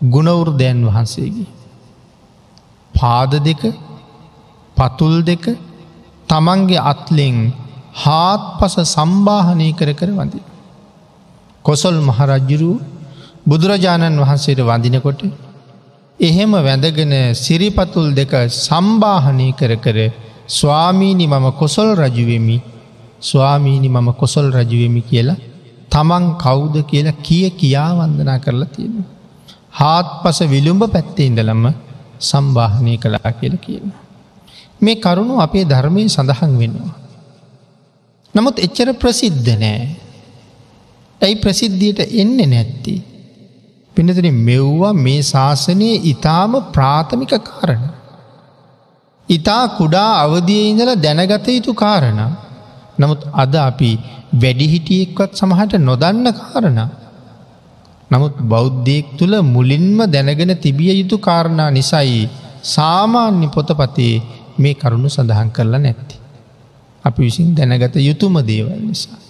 ගුණවෘදයන් 0.00 0.78
වහන්සේගේ. 0.86 1.48
පාද 2.94 3.32
දෙක 3.40 3.62
පතුල් 4.76 5.14
දෙක 5.22 5.44
තමන්ගේ 6.28 6.84
අත්ලෙෙන් 6.84 7.36
හාත් 7.94 8.42
පස 8.58 8.74
සම්බාහනය 8.88 9.68
කර 9.72 9.90
කර 9.92 10.10
වඳි. 10.10 10.40
කොසොල් 11.64 11.96
මහරජ්ජුරු 12.00 12.70
බුදුරජාණන් 13.46 14.22
වහන්සේට 14.22 14.60
වඳිනකොට 14.60 15.20
එහෙම 16.20 16.52
වැඳගෙන 16.58 17.12
සිරිපතුල් 17.34 18.08
දෙක 18.12 18.32
සම්බාහනය 18.58 19.48
කර 19.52 19.72
කර 19.78 19.98
ස්වාමීණි 20.50 21.26
මම 21.26 21.46
කොසොල් 21.52 21.88
රජුවෙමි 21.94 22.58
ස්වාමීණි 23.20 23.88
මම 23.88 24.08
කොසොල් 24.12 24.52
රජුවෙමි 24.52 25.00
කියලා 25.00 25.36
තමන් 25.90 26.24
කවුද 26.38 26.76
කියලා 26.82 27.12
කිය 27.22 27.50
කියා 27.50 27.90
වන්දනා 27.94 28.38
කරලා 28.38 28.66
තියෙන. 28.66 29.04
හාත් 29.70 30.06
පස 30.22 30.40
විළුම්ඹ 30.50 30.84
පැත්තේ 30.92 31.26
ඉඳලම 31.26 31.64
සම්බාහනය 32.20 32.98
කලා 32.98 33.32
කියල 33.32 33.56
කියනවා. 33.56 34.02
මේ 34.80 34.96
කරුණු 34.96 35.40
අපේ 35.40 35.64
ධර්මය 35.64 36.08
සඳහන් 36.08 36.58
වෙනවා. 36.58 36.94
නමුත් 38.34 38.58
එච්චර 38.58 38.88
ප්‍රසිද්ධ 38.92 39.50
නෑ. 39.58 39.82
ඇයි 41.20 41.36
ප්‍රසිද්ධියට 41.36 42.00
එන්න 42.14 42.36
නැත්ති. 42.36 42.94
පිනතන 43.96 44.28
මෙව්වා 44.40 44.92
මේ 44.92 45.20
ශාසනයේ 45.22 46.02
ඉතාම 46.04 46.52
ප්‍රාථමික 46.72 47.32
කාරණ. 47.40 47.84
ඉතා 49.28 49.68
කුඩා 49.68 50.10
අවදිය 50.20 50.70
ඉඳල 50.70 50.90
දැනගත 50.96 51.48
යුතු 51.48 51.74
කාරණ. 51.74 52.20
නමුත් 52.98 53.20
අද 53.34 53.54
අපි 53.60 53.90
වැඩිහිටියෙක්වත් 54.32 55.30
සමහට 55.32 55.72
නොදන්න 55.80 56.26
කාරණ. 56.32 56.80
නමුත් 58.10 58.34
බෞද්ධයෙක් 58.44 59.06
තුළ 59.18 59.34
මුලින්ම 59.44 59.98
දැනගෙන 60.06 60.52
තිබිය 60.56 60.92
යුතු 60.94 61.16
කාරණා 61.18 61.70
නිසයි 61.70 62.28
සාමාන්‍ය 62.64 63.46
පොතපතේ 63.48 64.14
මේ 64.58 64.74
කරුණු 64.74 65.08
සඳහන් 65.08 65.50
කරලා 65.50 65.78
නැත්ති. 65.78 66.16
අපි 67.04 67.20
විසින් 67.22 67.54
දැනගත 67.54 67.96
යුතුම 67.98 68.36
දේවල් 68.42 68.80
නිසා. 68.80 69.20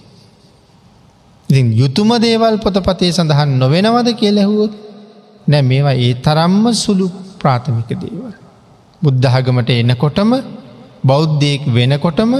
ඉතින් 1.49 1.67
යුතුම 1.73 2.09
දේවල් 2.17 2.55
පොතපතේ 2.57 3.11
සඳහන් 3.11 3.51
නොවෙනවද 3.57 4.09
කියලැහුවොත් 4.13 4.73
නෑ 5.47 5.63
මේවා 5.63 5.97
ඒ 5.97 6.13
තරම්ම 6.15 6.63
සුළු 6.75 7.07
ප්‍රාථමික 7.39 7.89
දේවල්. 7.95 8.33
බුද්ධහගමට 9.01 9.69
එනකොටම 9.73 10.31
බෞද්ධයෙක් 11.03 11.61
වෙනකොටම 11.69 12.31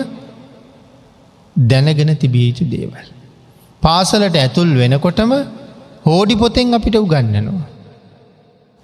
දැනගෙන 1.57 2.11
තිබියයුතු 2.15 2.65
දේවල්. 2.65 3.07
පාසලට 3.81 4.35
ඇතුල් 4.35 4.69
වෙනකොටම 4.73 5.31
හෝඩි 6.05 6.35
පොතෙන් 6.35 6.73
අපිට 6.73 6.95
උගන්නනවා. 6.97 7.65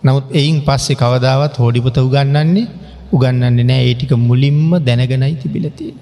නමුත් 0.04 0.26
එයින් 0.32 0.58
පස්සේ 0.62 0.96
කවදාවත් 0.96 1.56
හෝඩිපොත 1.58 1.98
උගන්නන්නේ 1.98 2.66
උගන්නන්නේ 3.12 3.64
නෑ 3.64 3.84
ඒටික 3.84 4.12
මුලින්ම 4.20 4.72
දැනගෙනයි 4.80 5.36
තිබිලතිය. 5.36 5.94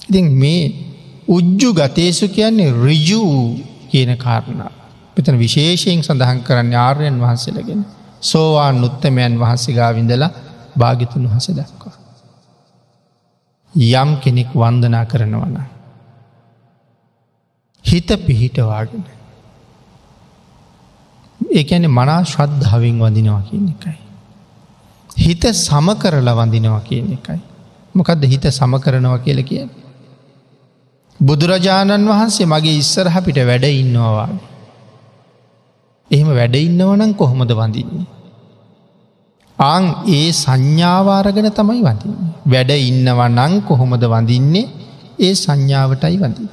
ඉතින් 0.00 0.26
මේ 0.32 0.62
උජ්ජු 1.28 1.70
ගතේසු 1.72 2.28
කියන්නේ 2.28 2.74
රිජූ 2.78 3.58
කියන 3.90 4.12
කාරණා. 4.16 4.72
පිතන 5.16 5.36
විශේෂයෙන් 5.36 6.02
සඳහන් 6.02 6.40
කරන්න 6.42 6.74
ආර්යන් 6.76 7.16
වහන්සේලගෙන 7.20 7.80
සෝවාන් 8.22 8.84
උත්තමයන් 8.84 9.34
වහන්සේගා 9.38 9.90
විඳලා 9.94 10.30
භාගිතුන් 10.78 11.24
වහස 11.26 11.48
දක්වා. 11.50 11.77
යම් 13.76 14.16
කෙනෙක් 14.16 14.56
වන්දනා 14.56 15.04
කරනවන. 15.04 15.58
හිත 17.86 18.08
පිහිටවාගෙන. 18.26 19.04
ඒඇන 21.54 21.90
මනා 21.90 22.22
ශ්‍රද්ධාවෙන් 22.24 22.98
වඳිනවා 22.98 23.40
කියන 23.40 23.68
එකයි. 23.68 23.98
හිත 25.18 25.46
සම 25.46 25.94
කරලා 25.94 26.34
වඳිනවා 26.34 26.80
කියන 26.80 27.12
එකයි. 27.12 27.40
මොකක්ද 27.94 28.24
හිත 28.24 28.46
සම 28.46 28.76
කරනවා 28.76 29.18
කියල 29.18 29.42
කිය. 29.42 29.68
බුදුරජාණන් 31.22 32.08
වහන්සේ 32.08 32.46
මගේ 32.46 32.76
ඉස්සරහ 32.76 33.20
පිට 33.24 33.36
වැඩ 33.46 33.64
ඉන්නවාවාගේ. 33.64 34.46
එහෙම 36.10 36.26
වැඩ 36.26 36.54
ඉන්නවනම් 36.54 37.12
කොහොමද 37.12 37.52
වඳින්නේ. 37.52 38.17
ආං 39.58 39.84
ඒ 40.08 40.26
සංඥාවාරගෙන 40.34 41.48
තමයි 41.50 41.82
වඳින්නේ. 41.82 42.30
වැඩ 42.46 42.70
ඉන්නවා 42.82 43.28
නං 43.30 43.54
කොහොමද 43.62 44.04
වඳින්නේ 44.04 44.66
ඒ 45.18 45.34
සංඥාවටයි 45.34 46.16
වඳී. 46.16 46.50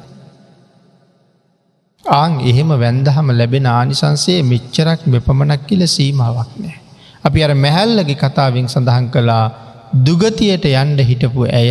ආං 2.04 2.34
එහෙම 2.42 2.72
වැන්දහම 2.76 3.28
ලැබෙන 3.32 3.68
ආනිසන්සේ 3.70 4.40
මෙච්චරක් 4.44 5.02
මෙපමණක් 5.06 5.62
කියල 5.68 5.84
සීමාවක් 5.88 6.52
නෑ. 6.58 6.78
අපි 7.24 7.40
අර 7.44 7.54
මැහැල්ලගේ 7.56 8.22
කතාවෙන් 8.24 8.68
සඳහන් 8.68 9.08
කළා 9.10 9.46
දුගතියට 10.06 10.66
යන්ඩ 10.74 11.00
හිටපු 11.02 11.42
ඇය 11.52 11.70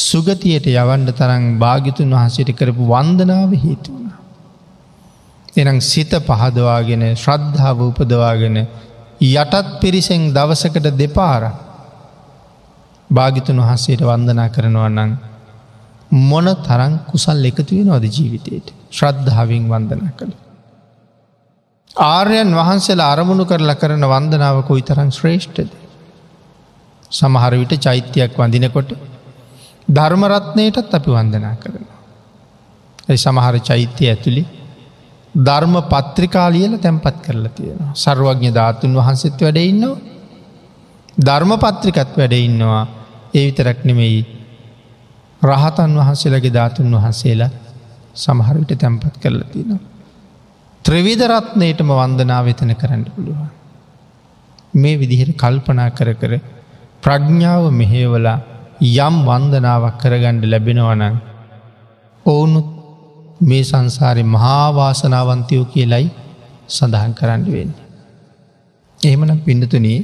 සුගතියට 0.00 0.66
යවන්ඩ 0.72 1.10
තරං 1.12 1.44
භාගිතුන් 1.58 2.10
වහන්සේට 2.10 2.50
කරපු 2.52 2.84
වන්දනාව 2.86 3.52
හේතුවන. 3.56 4.06
එනම් 5.56 5.78
සිත 5.82 6.12
පහදවාගෙන 6.20 7.04
ශ්‍රද්ධාව 7.14 7.78
උපදවාගෙන 7.82 8.56
යටත් 9.20 9.80
පිරිසෙන් 9.80 10.32
දවසකට 10.34 10.96
දෙපාර 10.98 11.42
භාගිතුන් 13.10 13.58
වහන්සේට 13.58 14.02
වන්දනා 14.02 14.48
කරනවන්නන් 14.48 15.16
මොන 16.10 16.46
තරං 16.62 16.98
කුසල් 17.06 17.44
එකතුව 17.44 17.84
නොද 17.84 18.04
ජීවිතයට 18.04 18.72
ශ්‍රද්ධාවෙන් 18.90 19.68
වන්දනා 19.68 20.12
කළ. 20.12 20.32
ආර්යන් 21.96 22.50
වහන්සේලා 22.52 23.12
අරමුණු 23.12 23.44
කරලා 23.44 23.74
කරන 23.74 24.04
වන්දනාව 24.04 24.62
කොයි 24.64 24.82
තරං 24.82 25.10
ශ්‍රේෂ්ඨද. 25.10 25.70
සමහර 27.10 27.52
විට 27.54 27.74
චෛත්‍යයක් 27.78 28.32
වඳිනකොට 28.36 28.90
ධර්මරත්නයටත් 29.88 30.94
අපි 30.94 31.10
වන්දනා 31.10 31.56
කරනවා. 31.56 31.98
ඇයි 33.08 33.18
සමහර 33.18 33.56
චෛත්‍යය 33.60 34.08
ඇතුළි 34.08 34.44
ධර්ම 35.34 35.74
පත්‍රිකාලියල 35.84 36.78
තැන්පත් 36.78 37.16
කරලා 37.20 37.48
තියෙනවා. 37.50 37.92
සර්වඥ 37.94 38.50
ධාතුන් 38.50 38.94
වහන්සෙත් 38.94 39.40
වැඩ 39.40 39.56
ඉන්නවා. 39.62 39.98
ධර්ම 41.18 41.52
පත්‍රිකත් 41.56 42.16
වැඩ 42.16 42.32
ඉන්නවා 42.34 42.86
ඒ 43.34 43.44
විතරක් 43.46 43.80
නෙමෙයි 43.84 44.20
රහතන් 45.42 45.92
වහන්සේලගේ 45.96 46.52
ධාතුන් 46.52 46.90
වහන්සේලා 46.92 47.50
සමහරවිට 48.14 48.72
තැන්පත් 48.76 49.16
කරලා 49.16 49.48
තියෙනවා. 49.48 49.82
ත්‍රවිධරත්නයටම 50.84 51.90
වන්දනා 51.90 52.40
වෙතන 52.44 52.74
කරන්න 52.74 53.04
පුළුවන්. 53.06 53.50
මේ 54.74 54.98
විදිහට 54.98 55.36
කල්පනා 55.36 55.90
කර 55.90 56.10
කර 56.14 56.32
ප්‍රඥ්ඥාව 57.02 57.64
මෙහේවලා 57.72 58.38
යම් 58.98 59.16
වන්දනාවක් 59.26 59.98
කරගණ්ඩ 59.98 60.44
ලැබෙනවනං 60.44 61.16
ඔවුනුත් 62.26 62.73
මේ 63.40 63.62
සංසාරය 63.62 64.22
මහාවාසනාවන්තයෝ 64.24 65.64
කියලයි 65.64 66.06
සඳහන් 66.68 67.12
කරන්න 67.12 67.42
වෙන්න. 67.52 67.72
එහෙමනම් 69.00 69.38
පිඩතුනී 69.38 70.00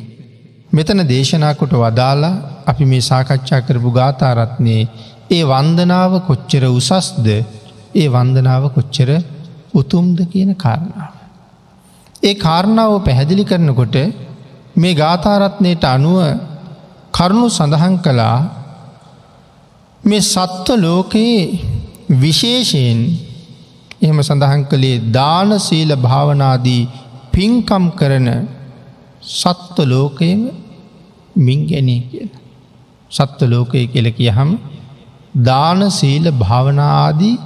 මෙතන 0.72 1.00
දේශනාකොට 1.08 1.72
වදාලා 1.74 2.34
අපි 2.66 2.84
මේ 2.84 3.00
සාකච්ඡා 3.00 3.60
කරපු 3.60 3.90
ගාතාරත්නයේ 3.90 4.82
ඒ 5.30 5.42
වන්දනාව 5.44 6.12
කොච්චර 6.26 6.64
උසස්ද 6.70 7.26
ඒ 7.94 8.08
වන්දනාව 8.08 8.64
කොච්චර 8.74 9.10
උතුම්ද 9.74 10.18
කියන 10.32 10.50
කාරණාව. 10.56 11.12
ඒ 12.22 12.34
කාරණාව 12.36 12.92
පැහැදිලි 13.04 13.44
කරනකොට 13.44 13.96
මේ 14.76 14.94
ගාථාරත්නයට 14.94 15.84
අනුව 15.86 16.18
කරුණු 17.14 17.48
සඳහන් 17.48 17.94
කළා 17.98 18.38
මේ 20.04 20.22
සත්ව 20.24 20.76
ලෝකයේ 20.76 21.44
විශේෂයෙන් 22.10 23.00
එහෙම 24.02 24.18
සඳහන් 24.20 24.62
කළේ 24.64 24.98
දාන 25.10 25.50
සීල 25.58 25.90
භාවනාදී 25.96 26.88
පින්කම් 27.32 27.84
කරන 27.90 28.28
සත්ව 29.22 29.78
ලෝකයම 29.86 30.40
මින්ගැනී 31.36 32.02
කියන. 32.10 32.30
සත්ව 33.10 33.50
ලෝකය 33.50 33.86
කෙල 33.86 34.08
කියහම් 34.10 34.50
දාන 35.34 35.90
සීල 35.90 36.26
භාවනාදී 36.34 37.36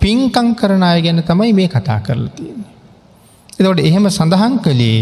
පින්කං 0.00 0.48
කරන 0.54 0.82
අය 0.82 0.98
ගැන 1.02 1.22
තමයි 1.22 1.52
මේ 1.52 1.68
කතා 1.68 2.00
කරලා 2.00 2.34
තියෙන. 2.36 2.60
එතකොට 3.58 3.80
එහෙම 3.80 4.06
සඳහන් 4.08 4.54
කළේ 4.58 5.00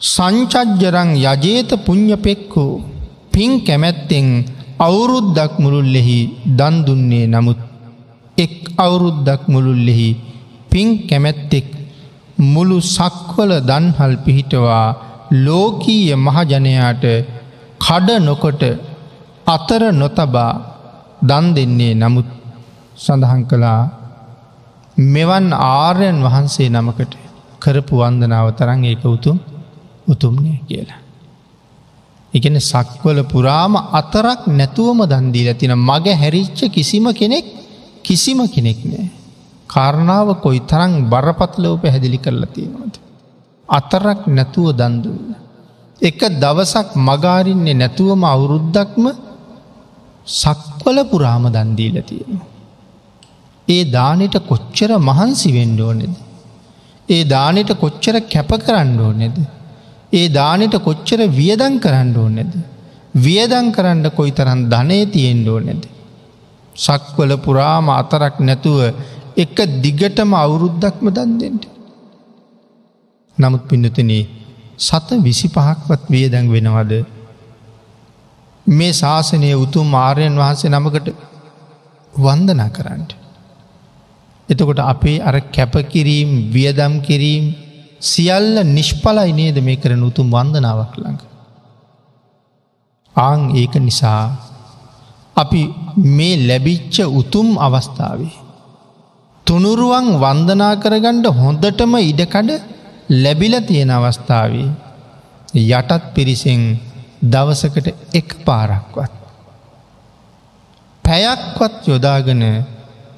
සංචජ්ජරං 0.00 1.10
යජේත 1.16 1.70
පුං්ඥපෙක්කෝ 1.86 2.72
පින් 3.32 3.50
කැමැත්තෙන් 3.60 4.28
අවුරුද්දක් 4.78 5.52
මුළුල්ලෙහි 5.58 6.18
දන්දුන්නේ 6.58 7.26
නමුත් 7.26 7.60
එක් 8.38 8.54
අවුරුද්දක් 8.76 9.42
මුළුල්ලෙහි 9.46 10.10
පින් 10.70 10.88
කැමැත්තෙක් 11.08 11.68
මුළු 12.46 12.78
සක්වල 12.86 13.52
දන්හල් 13.60 14.14
පිහිටවා 14.24 14.86
ලෝකීය 15.44 16.14
මහජනයාට 16.16 17.04
කඩ 17.78 18.08
නොකොට 18.20 18.62
අතර 19.46 19.82
නොතබා 19.92 20.52
දන් 21.22 21.46
දෙන්නේ 21.56 21.94
නමුත් 21.94 22.28
සඳහන් 22.96 23.42
කළා 23.50 23.82
මෙවන් 24.96 25.46
ආර්යන් 25.72 26.18
වහන්සේ 26.24 26.68
නමකට 26.70 27.12
කරපු 27.62 27.94
වන්දනාව 28.00 28.48
තරන් 28.58 28.80
ඒක 28.84 29.02
උතුම් 29.06 29.38
උතුම්නය 30.08 30.52
කියලා. 30.68 31.07
එකන 32.38 32.56
සක්වල 32.62 33.18
පුරාම 33.24 33.74
අතරක් 33.92 34.40
නැතුවම 34.50 35.00
දන්දී 35.04 35.48
ඇතින 35.48 35.74
මග 35.80 36.06
හැරිච්ච 36.14 36.60
කිසිම 36.68 37.06
කෙනෙක් 37.12 37.46
කිසිම 38.04 38.40
කෙනෙක් 38.46 38.80
නෑ. 38.84 39.06
කාරණාව 39.70 40.28
කොයි 40.42 40.60
තරං 40.70 40.92
බරපත්ලව 41.10 41.74
පැහැදිලි 41.82 42.18
කරලා 42.18 42.52
තියෙනවද. 42.54 42.94
අතරක් 43.68 44.20
නැතුව 44.28 44.68
දන්දුන්න. 44.72 45.34
එක 46.00 46.20
දවසක් 46.40 46.88
මගාරින්නේ 46.98 47.74
නැතුවම 47.74 48.22
අවුරුද්දක්ම 48.24 49.04
සක්වල 50.26 50.98
පුරාම 51.04 51.44
දන්දීල 51.48 51.96
තියෙනවා. 52.02 52.46
ඒ 53.68 53.82
දානට 53.86 54.36
කොච්චර 54.46 54.90
මහන්සි 55.00 55.48
වෙන්ඩ 55.52 55.80
ඕනෙද. 55.80 56.14
ඒ 57.08 57.22
දානට 57.24 57.70
කොච්චර 57.74 58.16
කැප 58.24 58.50
කරන්න 58.58 58.98
ඕනෙද. 59.00 59.36
ඒ 60.12 60.28
දානට 60.30 60.74
කොච්චර 60.78 61.20
වියදන් 61.30 61.74
කරන්න 61.78 62.16
ඕනෙද. 62.16 62.52
වියදන් 63.16 63.68
කරන්න 63.72 64.10
කොයි 64.10 64.32
තරන් 64.32 64.60
ධනය 64.70 64.98
තියෙන්ඩ 65.06 65.48
ඕනෙද. 65.48 65.82
සක්වල 66.76 67.32
පුරාම 67.38 67.88
අතරක් 67.92 68.36
නැතුව 68.40 68.80
එක 69.36 69.56
දිගටම 69.82 70.32
අවුරුද්දක්ම 70.36 71.06
දන් 71.10 71.32
දෙෙන්ට. 71.38 71.64
නමුත් 73.38 73.62
පින්නතනේ 73.64 74.24
සත 74.78 75.08
විසි 75.18 75.48
පහක්වත් 75.48 76.02
වියදැන් 76.08 76.46
වෙනවද. 76.48 76.92
මේ 78.66 78.92
ශාසනය 78.92 79.50
උතුම් 79.56 79.86
මාරයන් 79.88 80.34
වහන්සේ 80.34 80.70
නමකට 80.70 81.08
වන්දනා 82.14 82.70
කරන්නට. 82.70 83.10
එතකොට 84.48 84.80
අපේ 84.84 85.18
අර 85.20 85.36
කැපකිරීම් 85.48 86.30
වියදම් 86.52 86.94
කිරීම් 87.00 87.44
සියල්ල 88.00 88.62
නිෂ්පලයි 88.66 89.32
නේද 89.32 89.56
මේ 89.60 89.76
කරන 89.76 90.02
උතුම් 90.02 90.30
වන්දනාවක් 90.30 90.94
ළඟ. 90.98 91.20
ආං 93.16 93.40
ඒක 93.56 93.74
නිසා 93.78 94.22
අපි 95.36 95.62
මේ 95.96 96.46
ලැබිච්ච 96.48 96.96
උතුම් 97.20 97.48
අවස්ථාවේ. 97.58 98.34
තුනුරුවන් 99.46 100.08
වන්දනා 100.20 100.74
කරගණ්ඩ 100.76 101.26
හොඳටම 101.34 101.92
ඉඩකඩ 102.00 102.50
ලැබිල 103.14 103.54
තියෙන 103.60 103.90
අවස්ථාවේ 103.90 104.68
යටත් 105.54 106.02
පිරිසෙන් 106.14 106.62
දවසකට 107.24 107.86
එක් 108.14 108.28
පාරක්වත්. 108.44 109.12
පැයක්වත් 111.04 111.88
යොදාගෙන 111.88 112.42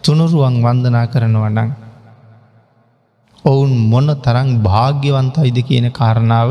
තුනුරුවන් 0.03 0.57
වන්දනා 0.65 1.07
කරනවනං. 1.07 1.90
ඔවුන් 3.45 3.73
මොන 3.91 4.09
තරං 4.19 4.49
භාග්‍යවන්තයිද 4.63 5.59
කියන 5.63 5.87
කාරණාව 5.91 6.51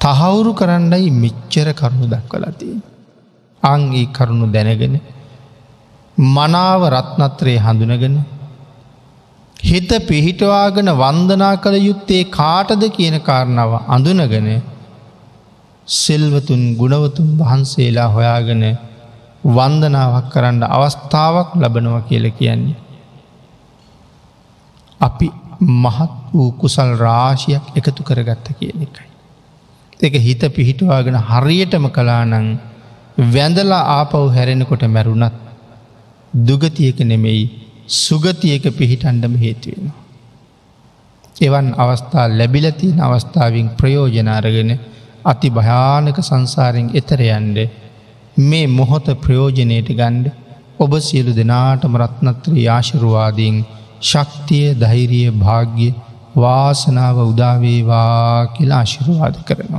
තහවුරු 0.00 0.52
කරන්නයි 0.54 1.10
මිච්චර 1.12 1.68
කරුණු 1.72 2.06
දක්වලතිය. 2.06 2.80
අංගේ 3.62 4.06
කරුණු 4.08 4.46
දැනගෙන 4.46 4.96
මනාව 6.18 6.82
රත්නත්‍රයේ 6.88 7.58
හඳුනගෙන 7.58 8.16
හිත 9.60 9.90
පිහිටවාගෙන 10.00 10.88
වන්දනා 10.94 11.54
කළ 11.56 11.76
යුත්තේ 11.80 12.24
කාටද 12.30 12.82
කියන 12.90 13.16
කාරණාව 13.20 13.72
අඳුනගෙන 13.88 14.48
සෙල්වතුන් 15.88 16.62
ගුණවතුන් 16.76 17.28
වහන්සේලා 17.38 18.08
හොයාගෙන 18.08 18.62
වන්දනාවක් 19.48 20.26
කරන්න 20.32 20.62
අවස්ථාවක් 20.66 21.50
ලබනව 21.54 21.96
කියල 22.08 22.24
කියන්නේ. 22.30 22.76
අපි 25.00 25.28
මහත් 25.60 26.10
වූ 26.32 26.50
කුසල් 26.52 26.90
රාශියක් 26.96 27.62
එකතු 27.76 28.02
කරගත්ත 28.02 28.48
කියන 28.54 28.82
එකයි. 28.82 29.06
එක 30.00 30.14
හිත 30.16 30.42
පිහිටවාගෙන 30.50 31.16
හරියටම 31.20 31.84
කලානං 31.88 32.58
වැඳලා 33.26 33.84
ආපව් 33.92 34.24
හැරෙනකොට 34.30 34.82
මැරුණත් 34.86 35.34
දුගතියක 36.32 36.98
නෙමෙයි 37.02 37.44
සුගතියක 37.88 38.64
පිහිටන්ඩම 38.72 39.34
හේතුවෙන. 39.36 39.92
එවන් 41.40 41.66
අවස්ථා 41.76 42.26
ලැබිලතියන 42.30 43.00
අවස්ථාවෙන් 43.00 43.68
ප්‍රයෝජනාරගෙන 43.70 44.70
අති 45.24 45.48
භයානක 45.50 46.18
සංසාරෙන් 46.20 46.88
එතර 46.94 47.20
යන්ඩ 47.28 47.58
මේ 48.40 48.66
මොහොත 48.68 49.06
ප්‍රයෝජනයට 49.16 49.88
ගණ්ඩ 49.90 50.26
ඔබ 50.78 50.92
සියලු 51.00 51.32
දෙනාටම 51.32 51.94
රත්නත්‍රී 51.96 52.68
ආශිරුවාදීන් 52.68 53.58
ශක්තිය 54.02 54.74
ධෛරිය 54.74 55.30
භාග්‍ය 55.30 55.88
වාසනාව 56.36 57.18
උදාවේවා 57.24 58.46
කියලා 58.48 58.78
ආශිරුවාද 58.78 59.36
කරනවා. 59.44 59.76